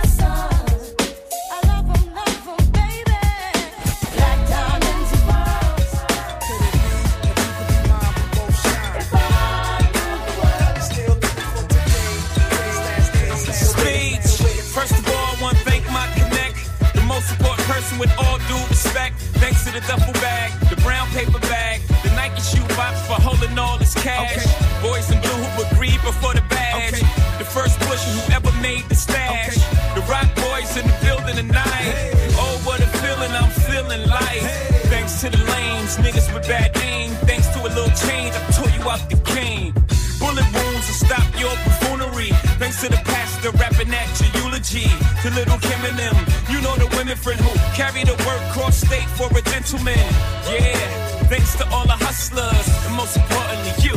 friend 47.15 47.39
who 47.39 47.51
carry 47.75 48.03
the 48.03 48.15
work 48.25 48.41
cross 48.53 48.77
state 48.77 49.07
for 49.19 49.27
a 49.37 49.41
gentleman. 49.53 49.97
Yeah, 50.49 50.77
thanks 51.29 51.55
to 51.57 51.65
all 51.69 51.85
the 51.85 51.97
hustlers, 51.99 52.67
and 52.85 52.95
most 52.95 53.17
importantly, 53.17 53.73
you, 53.85 53.95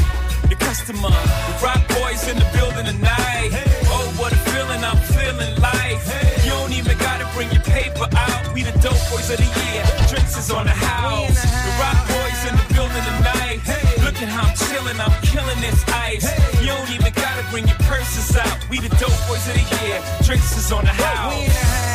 the 0.49 0.57
customer. 0.57 1.09
The 1.09 1.55
rock 1.65 1.81
boys 1.97 2.29
in 2.29 2.37
the 2.37 2.49
building 2.53 2.85
tonight. 2.85 3.51
Oh, 3.89 4.05
what 4.19 4.33
a 4.33 4.41
feeling 4.53 4.83
I'm 4.85 5.01
feeling 5.17 5.55
like. 5.63 5.97
You 6.45 6.53
don't 6.59 6.75
even 6.77 6.99
gotta 6.99 7.25
bring 7.33 7.49
your 7.51 7.63
paper 7.63 8.09
out. 8.13 8.53
We 8.53 8.63
the 8.63 8.77
dope 8.85 9.01
boys 9.09 9.31
of 9.31 9.39
the 9.39 9.51
year. 9.65 9.83
Drinks 10.13 10.37
is 10.37 10.51
on 10.51 10.67
the 10.67 10.77
house. 10.77 11.41
The 11.41 11.73
rock 11.81 11.99
boys 12.11 12.41
in 12.49 12.55
the 12.59 12.67
building 12.75 13.05
tonight. 13.17 13.59
Look 14.05 14.21
at 14.21 14.29
how 14.29 14.51
I'm 14.51 14.57
chilling, 14.69 14.99
I'm 15.01 15.15
killing 15.23 15.61
this 15.65 15.79
ice. 15.89 16.27
You 16.61 16.75
don't 16.75 16.91
even 16.91 17.13
gotta 17.15 17.45
bring 17.51 17.67
your 17.67 17.81
purses 17.89 18.37
out. 18.37 18.57
We 18.69 18.81
the 18.81 18.93
dope 19.01 19.17
boys 19.25 19.47
of 19.49 19.55
the 19.57 19.67
year. 19.81 20.03
Drinks 20.27 20.53
is 20.59 20.71
on 20.71 20.85
the 20.85 20.93
house. 20.95 21.86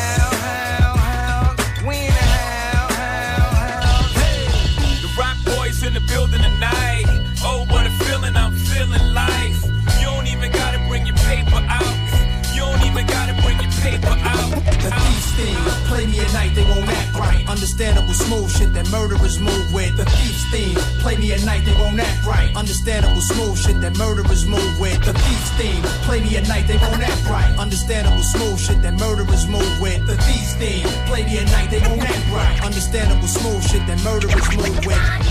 Smooth 18.31 18.51
shit 18.51 18.73
that 18.73 18.89
murderers 18.89 19.39
move 19.39 19.73
with. 19.73 19.97
The 19.97 20.05
thieves 20.05 20.45
theme, 20.51 20.75
play 21.03 21.17
me 21.17 21.33
at 21.33 21.43
night, 21.43 21.65
they 21.65 21.73
won't 21.73 21.99
act 21.99 22.25
right. 22.25 22.55
Understandable 22.55 23.19
smooth 23.19 23.57
shit 23.57 23.81
that 23.81 23.97
murderers 23.97 24.45
move 24.45 24.79
with. 24.79 25.03
The 25.03 25.13
thieves 25.13 25.49
theme, 25.59 25.83
play 26.07 26.21
me 26.21 26.37
at 26.37 26.47
night, 26.47 26.65
they 26.65 26.77
won't 26.77 27.03
act 27.03 27.29
right. 27.29 27.51
Understandable 27.59 28.23
smooth 28.23 28.59
shit 28.59 28.81
that 28.83 28.93
murderers 28.93 29.47
move 29.47 29.73
with. 29.81 30.07
The 30.07 30.15
thieves 30.15 30.53
theme, 30.55 30.87
play 31.07 31.25
me 31.25 31.39
at 31.39 31.47
night, 31.51 31.69
they 31.71 31.79
won't 31.79 32.07
act 32.07 32.25
right. 32.31 32.63
Understandable 32.63 33.27
smooth 33.27 33.63
shit 33.69 33.85
that 33.87 34.01
murderers 34.01 34.47
move 34.55 34.85
with. 34.85 35.30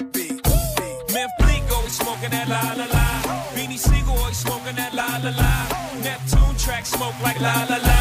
Memph 1.21 1.37
Bleek 1.37 1.61
always 1.75 1.95
smoking 1.95 2.31
that 2.31 2.47
la 2.49 2.61
la 2.73 2.85
la. 2.89 3.05
Beanie 3.53 3.77
Sigel 3.77 4.17
always 4.17 4.37
smoking 4.37 4.75
that 4.75 4.91
la 4.91 5.05
la 5.21 5.29
la. 5.41 5.53
Neptune 6.01 6.57
track 6.57 6.83
smoke 6.83 7.13
like 7.21 7.39
la 7.39 7.53
la 7.69 7.77
la. 7.77 7.99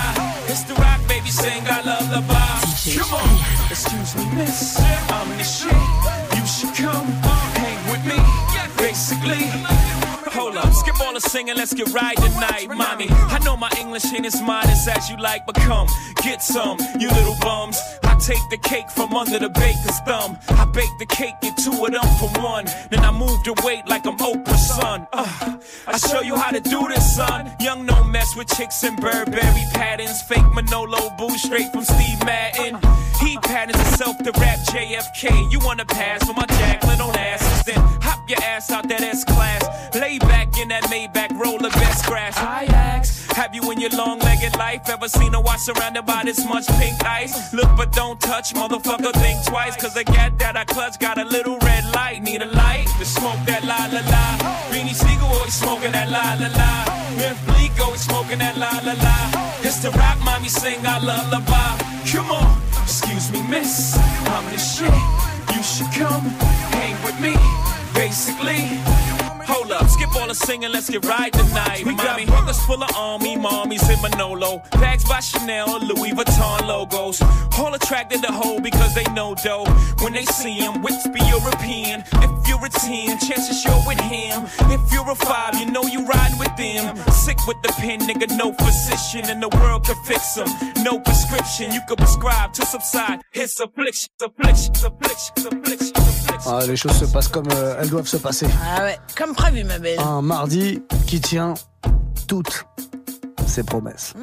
It's 0.49 0.65
the 0.65 0.73
rock 0.81 1.01
baby 1.07 1.29
sing 1.29 1.63
I 1.69 1.83
love 1.83 2.09
the 2.09 2.23
bar. 2.25 2.57
Come 2.97 3.13
on, 3.21 3.33
excuse 3.69 4.17
me 4.17 4.25
miss, 4.35 4.81
I'm 5.13 5.29
the 5.37 5.45
shit. 5.45 5.85
You 6.35 6.47
should 6.47 6.75
come 6.75 7.09
hang 7.61 7.81
with 7.93 8.05
me. 8.09 8.17
Basically. 8.79 9.90
Hold 10.51 10.67
up, 10.67 10.75
skip 10.75 11.01
all 11.01 11.15
the 11.15 11.21
singing, 11.21 11.55
let's 11.55 11.73
get 11.73 11.93
right 11.93 12.17
tonight, 12.17 12.67
mommy. 12.67 13.07
I 13.09 13.39
know 13.45 13.57
my 13.57 13.71
English 13.79 14.05
ain't 14.13 14.27
as 14.27 14.43
modest 14.43 14.89
as 14.89 15.09
you 15.09 15.17
like, 15.17 15.47
but 15.47 15.55
come, 15.55 15.87
get 16.25 16.43
some, 16.43 16.77
you 16.99 17.09
little 17.09 17.37
bums. 17.41 17.79
I 18.03 18.19
take 18.19 18.43
the 18.51 18.59
cake 18.59 18.91
from 18.91 19.15
under 19.15 19.39
the 19.39 19.49
baker's 19.49 20.01
thumb. 20.01 20.37
I 20.49 20.65
bake 20.65 20.91
the 20.99 21.07
cake, 21.07 21.35
get 21.41 21.57
two 21.57 21.71
of 21.71 21.93
them 21.93 22.03
for 22.19 22.43
one. 22.43 22.65
Then 22.91 22.99
I 22.99 23.13
move 23.13 23.39
the 23.45 23.55
weight 23.65 23.87
like 23.87 24.05
I'm 24.09 24.19
Oprah's 24.19 24.75
son. 24.75 25.07
Uh, 25.13 25.59
I 25.87 25.97
show 25.99 26.21
you 26.21 26.35
how 26.35 26.51
to 26.51 26.61
do 26.61 26.89
this, 26.89 27.15
son. 27.15 27.53
Young, 27.61 27.87
no 27.87 28.03
mess 28.03 28.35
with 28.35 28.49
chicks 28.49 28.83
and 28.83 29.01
Burberry 29.01 29.65
patterns. 29.73 30.21
Fake 30.23 30.53
Manolo 30.53 31.11
boo 31.17 31.31
straight 31.39 31.71
from 31.71 31.85
Steve 31.85 32.25
Madden. 32.27 32.77
He 33.21 33.39
patterns 33.39 33.81
himself 33.81 34.19
to 34.25 34.33
rap 34.33 34.59
JFK. 34.67 35.53
You 35.53 35.61
wanna 35.61 35.85
pass 35.85 36.27
for 36.27 36.35
my 36.35 36.47
Jacqueline 36.47 37.01
on 37.01 37.17
asses, 37.17 37.63
then 37.67 38.00
your 38.31 38.43
ass 38.43 38.71
out 38.71 38.89
that 38.89 39.03
S 39.03 39.25
class. 39.25 39.63
Lay 39.95 40.19
back 40.19 40.57
in 40.57 40.69
that 40.69 40.85
Maybach, 40.85 41.37
roll 41.37 41.59
the 41.59 41.69
best 41.71 42.07
grass. 42.07 42.39
I 42.39 42.65
ask, 42.71 43.33
have 43.33 43.55
you 43.55 43.63
in 43.73 43.81
your 43.81 43.91
long-legged 43.91 44.57
life 44.57 44.89
ever 44.89 45.09
seen 45.09 45.35
a 45.35 45.41
watch 45.41 45.61
surrounded 45.61 46.07
by 46.07 46.23
this 46.25 46.47
much 46.47 46.67
pink 46.79 47.05
ice? 47.05 47.53
Look 47.53 47.69
but 47.77 47.93
don't 47.93 48.21
touch, 48.21 48.55
motherfucker, 48.55 49.13
think 49.15 49.45
twice. 49.45 49.77
Cause 49.77 49.95
the 49.95 50.05
gat 50.05 50.39
that 50.39 50.57
I 50.57 50.65
clutch 50.65 50.99
got 51.01 51.19
a 51.19 51.25
little 51.25 51.59
red 51.59 51.85
light. 51.93 52.23
Need 52.23 52.43
a 52.43 52.47
light 52.47 52.87
to 52.99 53.05
smoke 53.05 53.41
that 53.47 53.65
la 53.65 53.91
la 53.91 54.03
la. 54.07 54.25
Beanie 54.71 54.95
Sigel 54.95 55.27
always 55.27 55.55
smoking 55.55 55.93
that 55.93 56.09
la 56.09 56.39
la 56.39 56.49
la. 56.55 56.73
Memph 57.19 57.41
Bleek 57.47 57.75
always 57.81 58.01
smoking 58.01 58.39
that 58.39 58.57
la 58.57 58.71
la 58.87 58.95
la. 59.03 59.19
It's 59.67 59.83
the 59.83 59.91
rock 59.91 60.19
mommy 60.25 60.49
sing 60.49 60.87
I 60.87 60.99
lullaby. 60.99 61.71
Come 62.07 62.31
on, 62.31 62.63
excuse 62.83 63.33
me, 63.33 63.43
miss. 63.51 63.99
I'm 63.99 64.45
the 64.53 64.59
shit. 64.59 64.95
You 65.57 65.63
should 65.63 65.91
come 65.99 66.23
hang 66.79 66.95
with 67.05 67.19
me. 67.21 67.35
Basically. 68.01 68.65
Hold 69.45 69.73
up, 69.73 69.87
skip 69.91 70.09
all 70.17 70.27
the 70.27 70.35
singing, 70.35 70.73
let's 70.73 70.89
get 70.89 71.05
right 71.05 71.31
tonight. 71.31 71.85
We 71.85 71.95
got 71.97 72.25
brothers 72.25 72.59
full 72.65 72.83
of 72.83 72.91
army, 72.97 73.37
mommies 73.37 73.85
in 73.93 74.01
Manolo. 74.01 74.63
Bags 74.73 75.05
by 75.05 75.21
Chanel, 75.21 75.81
Louis 75.81 76.13
Vuitton 76.13 76.67
logos. 76.67 77.21
All 77.59 77.75
attracted 77.75 78.23
to 78.23 78.33
hoe 78.33 78.59
because 78.59 78.95
they 78.95 79.05
know 79.13 79.35
dough. 79.35 79.67
When 80.01 80.15
they 80.15 80.25
see 80.25 80.55
him, 80.55 80.81
whips 80.81 81.07
be 81.09 81.21
European. 81.29 82.03
If 82.25 82.49
you're 82.49 82.65
a 82.65 82.71
10, 82.71 83.19
chances 83.19 83.63
you're 83.67 83.83
with 83.87 84.01
him. 84.01 84.49
If 84.73 84.81
you're 84.91 85.11
a 85.11 85.15
5, 85.15 85.61
you 85.61 85.71
know 85.71 85.83
you 85.83 86.07
riding 86.07 86.39
with 86.39 86.57
them. 86.57 86.97
Sick 87.13 87.37
with 87.47 87.61
the 87.63 87.69
pen, 87.81 88.01
nigga, 88.01 88.35
no 88.35 88.55
physician 88.55 89.29
in 89.29 89.41
the 89.41 89.51
world 89.61 89.85
can 89.85 89.97
fix 90.05 90.37
him. 90.39 90.49
No 90.83 90.99
prescription, 91.01 91.71
you 91.71 91.83
can 91.87 91.97
prescribe 91.97 92.55
to 92.55 92.65
subside. 92.65 93.21
His 93.31 93.61
affliction, 93.61 94.09
affliction, 94.23 94.73
affliction, 94.87 95.35
affliction, 95.37 95.97
affliction. 95.99 96.20
Ah, 96.47 96.61
les 96.67 96.77
choses 96.77 96.93
se 96.93 97.05
passent 97.05 97.29
comme 97.29 97.49
euh, 97.53 97.77
elles 97.81 97.91
doivent 97.91 98.07
se 98.07 98.17
passer. 98.17 98.47
Ah 98.77 98.83
ouais, 98.85 98.99
comme 99.17 99.35
prévu, 99.35 99.65
ma 99.65 99.79
belle. 99.79 99.99
Un 100.01 100.23
mardi 100.23 100.83
qui 101.07 101.21
tient 101.21 101.55
toutes 102.27 102.65
ses 103.47 103.63
promesses. 103.63 104.15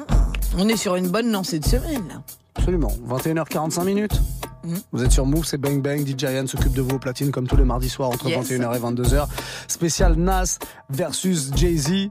On 0.56 0.68
est 0.68 0.76
sur 0.76 0.96
une 0.96 1.08
bonne 1.08 1.30
lancée 1.30 1.58
de 1.58 1.64
semaine, 1.64 2.08
là. 2.08 2.22
Absolument. 2.56 2.92
21h45 3.08 3.84
minutes. 3.84 4.20
Mhm. 4.64 4.78
Vous 4.92 5.04
êtes 5.04 5.12
sur 5.12 5.24
Move, 5.26 5.44
c'est 5.44 5.58
Bang 5.58 5.80
Bang. 5.80 6.04
DJ 6.06 6.22
Yann 6.24 6.46
s'occupe 6.48 6.72
de 6.72 6.82
vos 6.82 6.98
platines 6.98 7.30
comme 7.30 7.46
tous 7.46 7.56
les 7.56 7.64
mardis 7.64 7.88
soirs 7.88 8.10
entre 8.10 8.28
Yes. 8.28 8.50
21h 8.50 8.74
et 8.76 8.78
22h. 8.80 9.26
Spécial 9.68 10.14
Nas 10.16 10.58
versus 10.90 11.50
Jay-Z. 11.54 12.08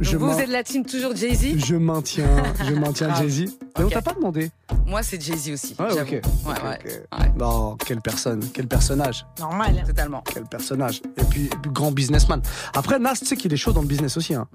Je, 0.00 0.16
vous, 0.16 0.30
vous 0.30 0.38
êtes 0.38 0.48
la 0.48 0.62
team 0.62 0.84
toujours 0.84 1.14
Jay-Z 1.16 1.56
je 1.66 1.74
maintiens, 1.74 2.28
je 2.64 2.72
maintiens 2.74 3.08
Grave. 3.08 3.22
Jay-Z. 3.28 3.50
Mais 3.78 3.84
on 3.84 3.88
t'a 3.88 4.02
pas 4.02 4.14
demandé. 4.14 4.50
Moi, 4.86 5.02
c'est 5.02 5.20
Jay-Z 5.20 5.50
aussi. 5.52 5.74
Ouais, 5.78 5.92
ok. 5.92 6.10
Ouais, 6.10 6.20
Ok, 6.46 6.64
ouais. 6.64 6.78
ok. 7.12 7.18
Non, 7.38 7.76
quelle 7.76 8.00
personne, 8.00 8.40
quel 8.54 8.66
personnage. 8.68 9.26
Normal. 9.38 9.82
Totalement. 9.86 10.22
Quel 10.32 10.44
personnage. 10.44 11.02
Et 11.16 11.24
puis, 11.24 11.44
et 11.46 11.56
puis, 11.60 11.70
grand 11.72 11.90
businessman. 11.92 12.40
Après, 12.74 12.98
Nas, 12.98 13.14
tu 13.14 13.26
sais 13.26 13.36
qu'il 13.36 13.52
est 13.52 13.56
chaud 13.56 13.72
dans 13.72 13.82
le 13.82 13.86
business 13.88 14.16
aussi. 14.16 14.34
Hein. 14.34 14.46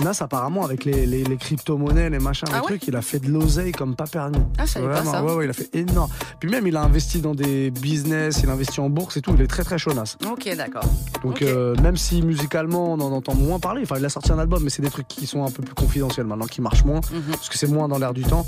Nas, 0.00 0.16
apparemment, 0.20 0.64
avec 0.64 0.84
les, 0.84 1.06
les, 1.06 1.24
les 1.24 1.36
crypto-monnaies, 1.36 2.08
les 2.10 2.18
machins, 2.18 2.48
Mm. 2.48 2.52
Ah 2.52 2.54
les 2.56 2.60
ouais 2.60 2.66
trucs, 2.78 2.86
il 2.88 2.96
a 2.96 3.02
fait 3.02 3.18
de 3.18 3.28
l'oseille 3.30 3.72
comme 3.72 3.96
pas 3.96 4.06
permis. 4.06 4.38
Ah, 4.58 4.64
je 4.64 4.70
savais 4.72 4.86
pas 4.86 4.92
Vraiment, 5.02 5.12
ça. 5.12 5.24
Ouais, 5.24 5.34
ouais, 5.34 5.44
il 5.46 5.50
a 5.50 5.52
fait 5.52 5.74
énorme. 5.74 6.08
Puis 6.40 6.48
même, 6.48 6.66
il 6.68 6.76
a 6.76 6.82
investi 6.82 7.20
dans 7.20 7.34
des 7.34 7.70
business, 7.72 8.40
il 8.42 8.48
a 8.48 8.52
investi 8.52 8.78
en 8.80 8.88
bourse 8.90 9.16
et 9.16 9.20
tout. 9.20 9.32
Il 9.34 9.42
est 9.42 9.46
très, 9.48 9.64
très 9.64 9.76
chaud, 9.76 9.92
Nas. 9.92 10.16
Ok, 10.30 10.48
d'accord. 10.56 10.84
Donc, 11.24 11.42
euh, 11.42 11.74
même 11.82 11.96
si 11.96 12.22
musicalement, 12.22 12.92
on 12.92 13.00
en 13.00 13.12
entend 13.12 13.34
moins 13.34 13.58
parler, 13.58 13.82
enfin, 13.82 13.96
il 13.98 14.04
a 14.04 14.08
sorti 14.08 14.30
un 14.32 14.38
album, 14.38 14.47
mais 14.60 14.70
c'est 14.70 14.82
des 14.82 14.90
trucs 14.90 15.08
qui 15.08 15.26
sont 15.26 15.44
un 15.44 15.50
peu 15.50 15.62
plus 15.62 15.74
confidentiels 15.74 16.26
maintenant, 16.26 16.46
qui 16.46 16.60
marchent 16.60 16.84
moins, 16.84 17.00
Mhm. 17.12 17.32
parce 17.32 17.48
que 17.48 17.58
c'est 17.58 17.66
moins 17.66 17.88
dans 17.88 17.98
l'air 17.98 18.14
du 18.14 18.22
temps. 18.24 18.46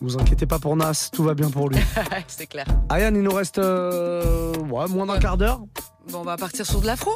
Vous 0.00 0.16
inquiétez 0.18 0.46
pas 0.46 0.58
pour 0.58 0.76
Nas, 0.76 1.10
tout 1.12 1.24
va 1.24 1.34
bien 1.34 1.50
pour 1.50 1.68
lui. 1.68 1.78
c'est 2.28 2.46
clair. 2.46 2.64
Ayane, 2.88 3.16
il 3.16 3.22
nous 3.22 3.34
reste 3.34 3.58
euh, 3.58 4.54
ouais, 4.70 4.86
moins 4.88 5.06
d'un 5.06 5.18
quart 5.18 5.36
d'heure. 5.36 5.60
Bon, 6.10 6.20
on 6.20 6.24
va 6.24 6.36
partir 6.36 6.64
sur 6.64 6.80
de 6.80 6.86
l'afro. 6.86 7.10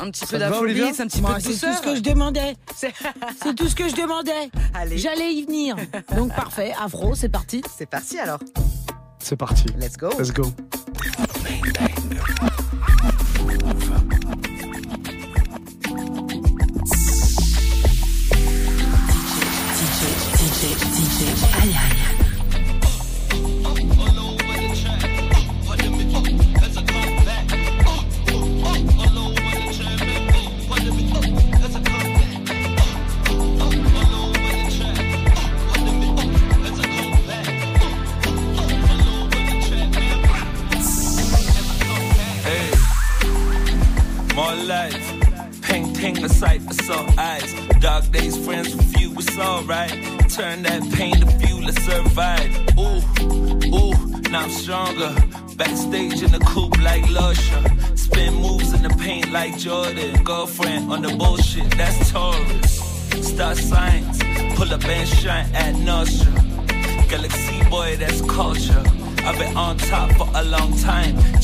Un 0.00 0.10
petit 0.12 0.20
Ça 0.20 0.26
peu 0.26 0.38
d'afrobeat, 0.38 0.62
Olivia 0.62 0.86
un 0.86 1.06
petit 1.08 1.20
Moi, 1.20 1.34
peu 1.34 1.40
de 1.42 1.52
c'est 1.52 1.66
tout 1.66 1.74
ce 1.74 1.82
que 1.82 1.96
je 1.96 2.00
demandais. 2.02 2.54
C'est 2.76 2.92
c'est 3.42 3.54
tout 3.56 3.66
ce 3.68 3.74
que 3.74 3.88
je 3.88 3.96
demandais. 3.96 4.48
Allez. 4.74 4.96
J'allais 4.96 5.32
y 5.34 5.44
venir. 5.44 5.74
Donc 6.16 6.28
parfait, 6.36 6.72
afro, 6.80 7.16
c'est 7.16 7.28
parti. 7.30 7.62
C'est 7.76 7.86
parti 7.86 8.16
alors. 8.20 8.38
C'est 9.18 9.34
parti. 9.36 9.64
Let's 9.76 9.96
go. 9.96 10.10
Let's 10.16 10.32
go. 10.32 10.44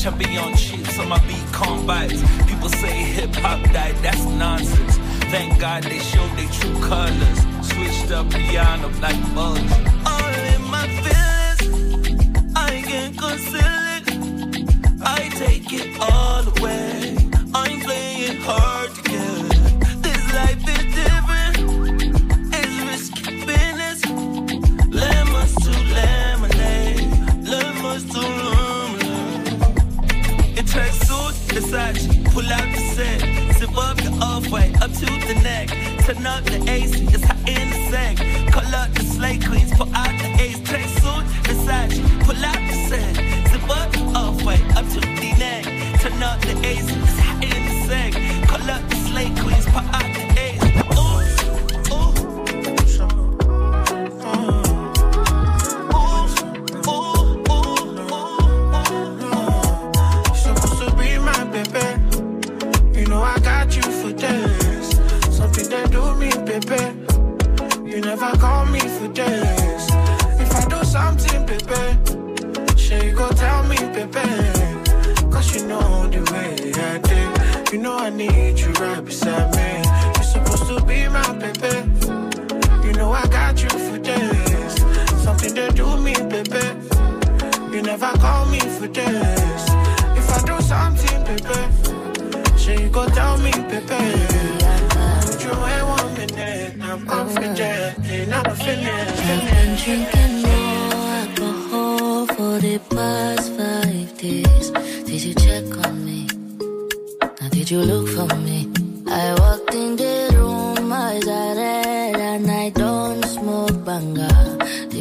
Time. 0.05 0.19
Champion 0.19 0.55
chips 0.55 0.99
on 0.99 1.09
my 1.09 1.19
beat, 1.27 1.45
vibes. 1.87 2.47
People 2.47 2.69
say 2.69 2.93
hip 2.93 3.35
hop 3.35 3.61
died, 3.71 3.95
that's 4.01 4.23
nonsense. 4.25 4.97
Thank 5.31 5.59
God 5.59 5.83
they 5.83 5.99
showed 5.99 6.31
their 6.37 6.49
true 6.49 6.79
colors. 6.81 7.39
Switched 7.61 8.11
up 8.11 8.29
beyond 8.29 8.85
up 8.85 9.01
like 9.01 9.35
bugs. 9.35 9.84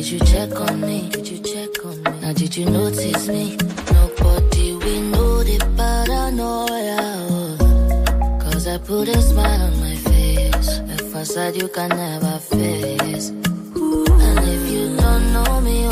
Did 0.04 0.12
you 0.12 0.26
check 0.26 0.60
on 0.60 0.80
me? 0.82 1.08
Did 1.08 1.28
you 1.28 1.38
check 1.38 1.82
on 1.82 2.02
me? 2.02 2.20
Now 2.20 2.34
did 2.34 2.54
you 2.54 2.66
notice 2.66 3.26
me? 3.26 3.56
Nobody 3.56 4.74
we 4.74 5.00
know 5.00 5.42
the 5.42 5.58
paranoia. 5.78 7.56
Cause 8.38 8.66
I 8.68 8.76
put 8.76 9.08
a 9.08 9.22
smile 9.22 9.62
on 9.62 9.80
my 9.80 9.96
face. 9.96 10.78
A 10.92 10.98
facade 11.10 11.56
you 11.56 11.68
can 11.68 11.88
never 11.88 12.38
face. 12.38 13.30
And 13.30 14.40
if 14.54 14.70
you 14.70 14.94
don't 14.94 15.32
know 15.32 15.60
me, 15.62 15.88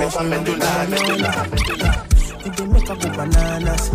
me 0.00 0.10
for 0.10 0.22
medulla, 0.24 0.86
medulla, 0.88 1.32
medulla. 1.50 2.06
If 2.42 2.56
they 2.56 2.66
make 2.66 2.88
a 2.88 2.96
go 2.96 3.08
bananas, 3.16 3.90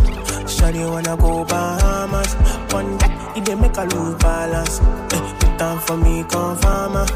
Shawty 0.54 0.88
wanna 0.90 1.16
go 1.16 1.44
Bahamas. 1.44 2.34
One 2.72 2.96
day, 2.98 3.12
if 3.36 3.44
they 3.44 3.54
make 3.54 3.76
a 3.76 3.84
lose 3.84 4.14
balance, 4.16 4.80
eh, 4.80 5.34
put 5.40 5.58
down 5.58 5.78
for 5.80 5.96
me, 5.96 6.24
come 6.30 6.56
farmer. 6.58 7.06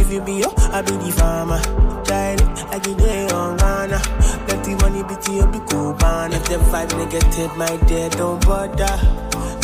If 0.00 0.12
you 0.12 0.20
be 0.20 0.34
yo, 0.34 0.52
I 0.56 0.82
be 0.82 0.92
the 0.92 1.12
farmer. 1.12 1.60
Child, 2.04 2.40
like 2.70 2.82
get 2.82 2.98
day 2.98 3.26
on 3.28 3.56
Ghana. 3.56 3.98
Let 4.48 4.64
the 4.64 4.72
money 4.82 5.02
be 5.02 5.14
to 5.22 5.32
you, 5.32 5.46
be 5.46 5.58
cool, 5.70 5.94
man. 6.02 6.32
If 6.32 6.44
the 6.44 6.56
vibe 6.70 6.92
negative, 6.98 7.56
my 7.56 7.76
dear, 7.88 8.08
don't 8.10 8.44
bother. 8.44 8.96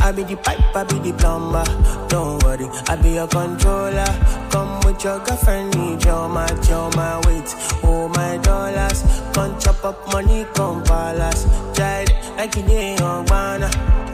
I 0.02 0.12
be 0.12 0.22
the 0.22 0.36
pipe, 0.36 0.61
I 0.76 0.84
be 0.84 0.98
the 1.00 1.12
plumber. 1.18 1.64
Don't 2.09 2.42
worry, 2.44 2.68
I 2.88 2.96
be 2.96 3.11
your 3.11 3.26
controller. 3.26 4.07
Come 4.50 4.65
with 4.87 5.03
your 5.03 5.18
girlfriend, 5.18 5.76
need 5.76 6.05
your 6.05 6.28
match, 6.28 6.68
your 6.68 6.91
my 6.93 7.16
weight. 7.26 7.51
Oh 7.82 8.09
my 8.14 8.39
dollars, 8.39 9.03
come 9.34 9.59
chop 9.59 9.84
up 9.84 9.99
money, 10.12 10.47
come 10.55 10.82
palace. 10.84 11.45
Child, 11.76 12.11
like 12.37 12.55
you 12.55 12.62
did 12.62 13.01
on 13.01 13.26
banana. 13.26 13.68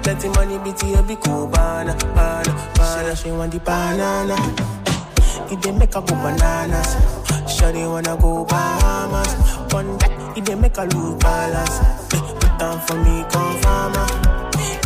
Let 0.05 0.19
the 0.21 0.31
money 0.31 0.59
be 0.59 0.73
to 0.73 0.87
you, 0.87 1.03
be 1.03 1.17
cool, 1.17 1.47
banana, 1.47 1.95
banana, 2.15 2.73
banana. 2.75 3.17
She 3.17 3.31
want 3.31 3.53
the 3.53 3.61
banana. 3.61 4.37
If 5.53 5.61
they 5.61 5.73
make 5.73 5.95
a 5.95 6.01
go 6.01 6.15
bananas. 6.15 6.97
they 7.61 7.87
wanna 7.87 8.17
go 8.17 8.45
Bahamas. 8.47 9.33
One 9.73 9.99
back, 9.99 10.37
it 10.37 10.45
they 10.47 10.55
make 10.55 10.79
a 10.79 10.85
look 10.85 11.21
palace, 11.21 11.79
Put 12.41 12.59
down 12.59 12.81
for 12.87 12.97
me, 12.97 13.25
come 13.31 13.61
farmer. 13.61 14.07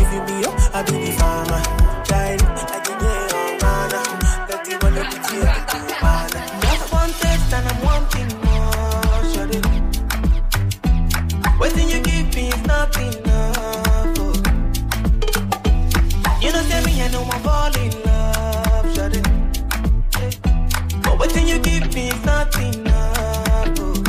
If 0.02 0.12
you 0.12 0.20
be 0.26 0.44
up, 0.46 0.54
I 0.74 0.82
be 0.82 0.92
the 1.06 1.12
farmer. 1.12 1.62
Child, 2.04 2.42
like 2.70 2.88
you 2.88 2.96
did 2.98 3.32
on 3.38 3.58
banana. 3.62 4.00
Let 4.48 4.64
the 4.64 4.74
money 4.82 5.02
be 5.10 5.16
to 5.22 5.40
be 5.40 5.60
cool, 5.70 5.75
and 7.52 7.68
I'm 7.68 7.84
wanting 7.84 8.28
more. 8.44 9.24
Sorry. 9.34 9.60
What 11.58 11.76
you 11.76 12.00
give 12.00 12.34
me 12.34 12.48
is 12.48 12.66
not 12.66 12.96
enough. 12.96 14.18
Oh. 14.18 14.32
You 16.40 16.52
know, 16.52 16.62
tell 16.68 16.84
me 16.84 17.02
I 17.02 17.08
know 17.12 17.22
I'm 17.22 17.40
falling 17.42 17.92
in 17.92 18.02
love. 18.04 18.94
Sorry. 18.94 19.22
Yeah. 20.18 20.30
But 21.02 21.18
what 21.18 21.34
you 21.34 21.58
give 21.58 21.94
me 21.94 22.08
is 22.08 22.24
not 22.24 22.56
enough. 22.60 23.78
Oh, 23.78 24.02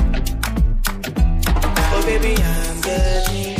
oh 1.93 2.03
baby, 2.05 2.41
I'm 2.41 2.81
getting. 2.81 3.56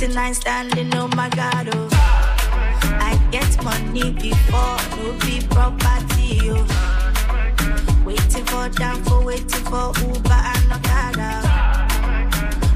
99 0.00 0.34
standing, 0.34 0.94
on 0.94 1.10
my 1.14 1.28
God, 1.28 1.68
oh. 1.74 1.88
I 1.92 3.20
get 3.30 3.62
money 3.62 4.10
before, 4.12 4.78
no 4.96 5.12
be 5.20 5.46
property, 5.50 6.40
oh. 6.44 8.02
Waiting 8.06 8.46
for 8.46 8.70
downfall, 8.70 9.26
waiting 9.26 9.64
for 9.66 9.92
Uber 10.00 10.32
and 10.32 10.70
no 10.70 10.76
Okada. 10.76 11.42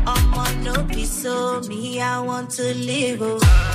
Oh, 0.07 0.61
no 0.63 0.83
be 0.83 1.07
so, 1.07 1.63
me, 1.63 2.03
I 2.03 2.21
want 2.21 2.51
to 2.51 2.75
live, 2.75 3.23
oh. 3.23 3.74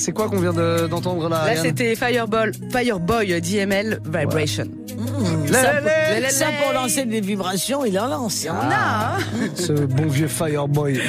C'est 0.00 0.12
quoi 0.12 0.28
qu'on 0.30 0.40
vient 0.40 0.54
de- 0.54 0.86
d'entendre 0.86 1.28
là 1.28 1.44
Là, 1.46 1.56
c'était 1.56 1.94
Fireball, 1.94 2.52
Fireboy 2.72 3.38
DML 3.42 4.00
Vibration. 4.04 4.64
Ça, 5.52 5.72
pour, 5.80 6.30
ça, 6.30 6.46
pour 6.62 6.72
lancer 6.72 7.04
des 7.04 7.20
vibrations, 7.20 7.84
il 7.84 7.98
en 7.98 8.06
lance. 8.08 8.46
On 8.48 8.52
a, 8.70 9.16
hein 9.16 9.18
Ce 9.54 9.72
bon 9.72 10.06
vieux 10.08 10.28
Fireboy, 10.28 11.00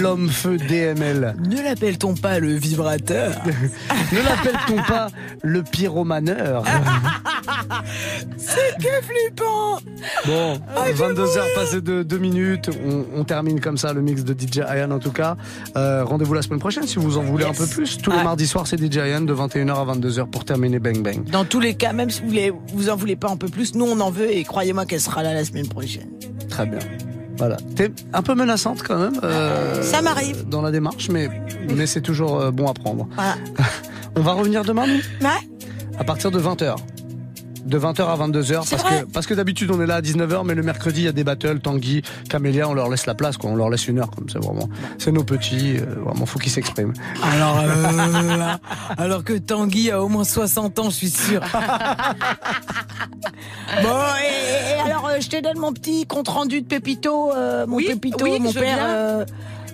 l'homme 0.00 0.28
feu 0.28 0.56
DML. 0.58 1.36
Ne 1.48 1.62
l'appelle-t-on 1.62 2.14
pas 2.14 2.38
le 2.38 2.52
vibrateur? 2.54 3.32
Ne 4.12 4.18
l'appelle-t-on 4.18 4.82
pas 4.84 5.08
le 5.42 5.62
pyromaneur 5.62 6.62
C'est 8.36 8.76
que 8.78 8.88
flippant 9.02 9.78
Bon, 10.26 10.60
22h 10.94 11.54
passées 11.54 11.80
de 11.80 12.02
2 12.02 12.18
minutes, 12.18 12.70
on, 12.86 13.04
on 13.20 13.24
termine 13.24 13.60
comme 13.60 13.76
ça 13.78 13.92
le 13.92 14.00
mix 14.02 14.24
de 14.24 14.32
DJ 14.38 14.58
Ayan 14.60 14.90
en 14.90 14.98
tout 14.98 15.10
cas. 15.12 15.36
Euh, 15.76 16.04
Rendez-vous 16.04 16.34
la 16.34 16.42
semaine 16.42 16.58
prochaine 16.60 16.86
si 16.86 16.98
vous 16.98 17.18
en 17.18 17.22
voulez 17.22 17.44
un 17.44 17.52
peu 17.52 17.66
plus. 17.66 17.98
Tous 17.98 18.10
les 18.10 18.18
Ah. 18.20 18.24
mardis 18.24 18.46
soirs 18.46 18.66
c'est 18.66 18.78
DJ 18.80 18.98
Ayan 18.98 19.20
de 19.22 19.34
21h 19.34 19.74
à 19.74 19.84
22h 19.94 20.26
pour 20.26 20.44
terminer 20.44 20.78
Bang 20.78 21.02
Bang. 21.02 21.24
Dans 21.30 21.44
tous 21.44 21.60
les 21.60 21.74
cas, 21.74 21.92
même 21.92 22.10
si 22.10 22.20
vous, 22.22 22.28
voulez, 22.28 22.52
vous 22.74 22.88
en 22.90 22.96
voulez 22.96 23.16
pas 23.16 23.30
un 23.30 23.36
peu 23.36 23.48
plus, 23.48 23.74
nous 23.74 23.85
on 23.86 24.00
en 24.00 24.10
veut 24.10 24.30
et 24.30 24.44
croyez-moi 24.44 24.86
qu'elle 24.86 25.00
sera 25.00 25.22
là 25.22 25.32
la 25.34 25.44
semaine 25.44 25.68
prochaine. 25.68 26.08
Très 26.48 26.66
bien. 26.66 26.78
Voilà. 27.38 27.56
T'es 27.74 27.90
un 28.14 28.22
peu 28.22 28.34
menaçante 28.34 28.82
quand 28.82 28.98
même. 28.98 29.20
euh, 29.22 29.82
Ça 29.82 30.00
m'arrive. 30.02 30.48
Dans 30.48 30.62
la 30.62 30.70
démarche, 30.70 31.08
mais, 31.10 31.28
mais 31.74 31.86
c'est 31.86 32.00
toujours 32.00 32.40
euh, 32.40 32.50
bon 32.50 32.66
à 32.66 32.72
prendre. 32.74 33.06
Voilà. 33.14 33.34
On 34.16 34.22
va 34.22 34.32
revenir 34.32 34.64
demain, 34.64 34.86
nous? 34.86 35.26
Ouais. 35.26 35.48
À 35.98 36.04
partir 36.04 36.30
de 36.30 36.40
20h. 36.40 36.76
De 37.66 37.78
20h 37.78 38.02
à 38.06 38.16
22h 38.26 38.62
C'est 38.64 38.76
parce 38.76 38.88
que 38.88 39.04
parce 39.04 39.26
que 39.26 39.34
d'habitude 39.34 39.70
on 39.70 39.80
est 39.80 39.86
là 39.86 39.96
à 39.96 40.00
19h 40.00 40.44
mais 40.44 40.54
le 40.54 40.62
mercredi 40.62 41.00
il 41.02 41.04
y 41.04 41.08
a 41.08 41.12
des 41.12 41.24
battles 41.24 41.58
Tanguy, 41.60 42.02
Camélia, 42.30 42.68
on 42.68 42.74
leur 42.74 42.88
laisse 42.88 43.06
la 43.06 43.14
place 43.14 43.36
quoi, 43.36 43.50
on 43.50 43.56
leur 43.56 43.68
laisse 43.70 43.88
une 43.88 43.98
heure 43.98 44.10
comme 44.10 44.28
ça 44.28 44.38
vraiment. 44.38 44.68
C'est 44.98 45.12
nos 45.12 45.24
petits, 45.24 45.76
euh, 45.78 45.96
vraiment 46.04 46.26
faut 46.26 46.38
qu'ils 46.38 46.52
s'expriment. 46.52 46.92
Alors, 47.22 47.58
euh, 47.60 48.54
alors 48.98 49.24
que 49.24 49.34
Tanguy 49.34 49.90
a 49.90 50.02
au 50.02 50.08
moins 50.08 50.24
60 50.24 50.78
ans, 50.78 50.90
je 50.90 50.96
suis 50.96 51.10
sûr. 51.10 51.40
bon, 53.82 53.98
et, 54.22 54.76
et 54.76 54.80
alors, 54.84 55.06
euh, 55.08 55.20
je 55.20 55.28
te 55.28 55.40
donne 55.42 55.58
mon 55.58 55.72
petit 55.72 56.06
compte 56.06 56.28
rendu 56.28 56.62
de 56.62 56.66
Pépito, 56.66 57.32
euh, 57.32 57.66
mon 57.66 57.76
Oui, 57.76 57.86
Pépito, 57.86 58.24
oui, 58.24 58.38
mon 58.40 58.52
père. 58.52 58.78
euh, 58.80 59.24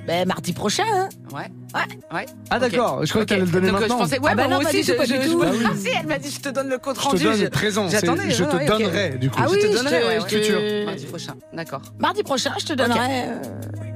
ben, 0.07 0.27
mardi 0.27 0.53
prochain. 0.53 0.85
Hein. 0.93 1.09
Ouais. 1.33 1.51
Ouais. 1.75 2.17
Ouais. 2.19 2.27
Ah 2.51 2.59
d'accord, 2.59 3.01
je 3.05 3.09
crois 3.11 3.23
Ok. 3.23 3.29
que 3.29 3.35
t'allais 3.35 3.47
le 3.47 3.51
donner 3.51 3.69
euh, 3.69 3.73
maintenant. 3.73 3.99
Je 3.99 4.03
pensais, 4.05 4.19
ouais, 4.21 4.31
Ah 4.33 4.35
bah 4.35 4.43
bah, 4.43 4.49
non, 4.49 4.55
moi 4.57 4.65
pas 4.65 4.69
aussi, 4.71 4.83
je, 4.83 4.93
pas 4.93 5.05
je, 5.07 5.15
du 5.15 5.23
je 5.23 5.29
tout. 5.29 5.39
me- 5.39 5.47
Ah 5.47 5.51
oui. 5.53 5.65
Ah 5.67 5.73
si, 5.77 5.89
elle 6.01 6.07
m'a 6.07 6.19
dit, 6.19 6.31
je 6.31 6.41
te 6.41 6.49
donne 6.51 6.69
le 6.69 6.79
compte 6.79 6.97
Je 6.97 7.01
te 7.03 7.07
rendu. 7.07 7.23
donne 7.25 7.51
présent, 7.51 7.89
J'attendais. 7.89 8.31
je 8.31 8.45
te 8.45 8.67
donnerai 8.67 9.11
du 9.19 9.31
coup. 9.31 9.39
Ah 9.43 9.47
oui, 9.51 9.59
Je 9.63 9.67
te 9.69 9.73
je 9.73 9.77
donnerai, 9.79 10.01
te- 10.27 10.85
Mardi 10.85 11.07
prochain, 11.07 11.35
d'accord. 11.53 11.83
Mardi 11.99 12.23
prochain, 12.23 12.53
je 12.61 12.67
te 12.67 12.73
donnerai 12.75 12.99
euh, 13.29 13.35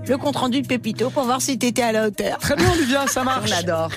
le 0.08 0.16
compte 0.16 0.36
rendu 0.36 0.62
de 0.62 0.66
Pépito 0.66 1.10
pour 1.10 1.24
voir 1.24 1.42
si 1.42 1.58
t'étais 1.58 1.82
à 1.82 1.92
la 1.92 2.06
hauteur. 2.06 2.38
Très 2.38 2.56
bien 2.56 2.70
Olivia, 2.72 3.06
ça 3.08 3.24
marche. 3.24 3.50
On 3.54 3.58
adore. 3.58 3.90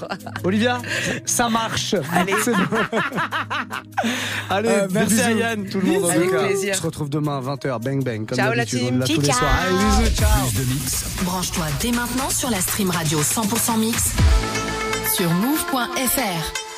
Olivia, 0.43 0.80
ça 1.25 1.47
marche. 1.49 1.95
Allez. 2.13 2.34
Bon. 2.34 2.77
Allez, 4.49 4.69
Euh, 4.69 4.88
merci, 4.91 5.15
bisous, 5.15 5.27
Ayane. 5.30 5.65
Tout 5.69 5.80
le 5.80 5.88
monde 5.88 6.05
en 6.05 6.09
Avec 6.09 6.23
tout 6.30 6.32
cas. 6.36 6.43
plaisir. 6.47 6.73
On 6.75 6.77
se 6.77 6.84
retrouve 6.84 7.09
demain 7.09 7.38
à 7.38 7.41
20h, 7.41 7.80
bang 7.84 8.03
bang, 8.03 8.25
comme 8.25 8.38
Ciao, 8.38 8.53
la 8.53 8.65
team. 8.65 8.99
Là 8.99 9.05
tous 9.05 9.19
les 9.21 9.27
Ciao. 9.27 9.38
soirs. 9.38 9.51
Allez, 9.61 10.03
bisous, 10.03 10.15
ciao. 10.15 10.47
Plus 10.53 10.65
de 10.65 10.73
mix. 10.73 11.05
Branche-toi 11.23 11.65
dès 11.82 11.91
maintenant 11.91 12.30
sur 12.30 12.49
la 12.49 12.59
stream 12.61 12.89
radio 12.89 13.21
100% 13.70 13.78
mix 13.78 14.13
sur 15.13 15.30
move.fr. 15.30 16.68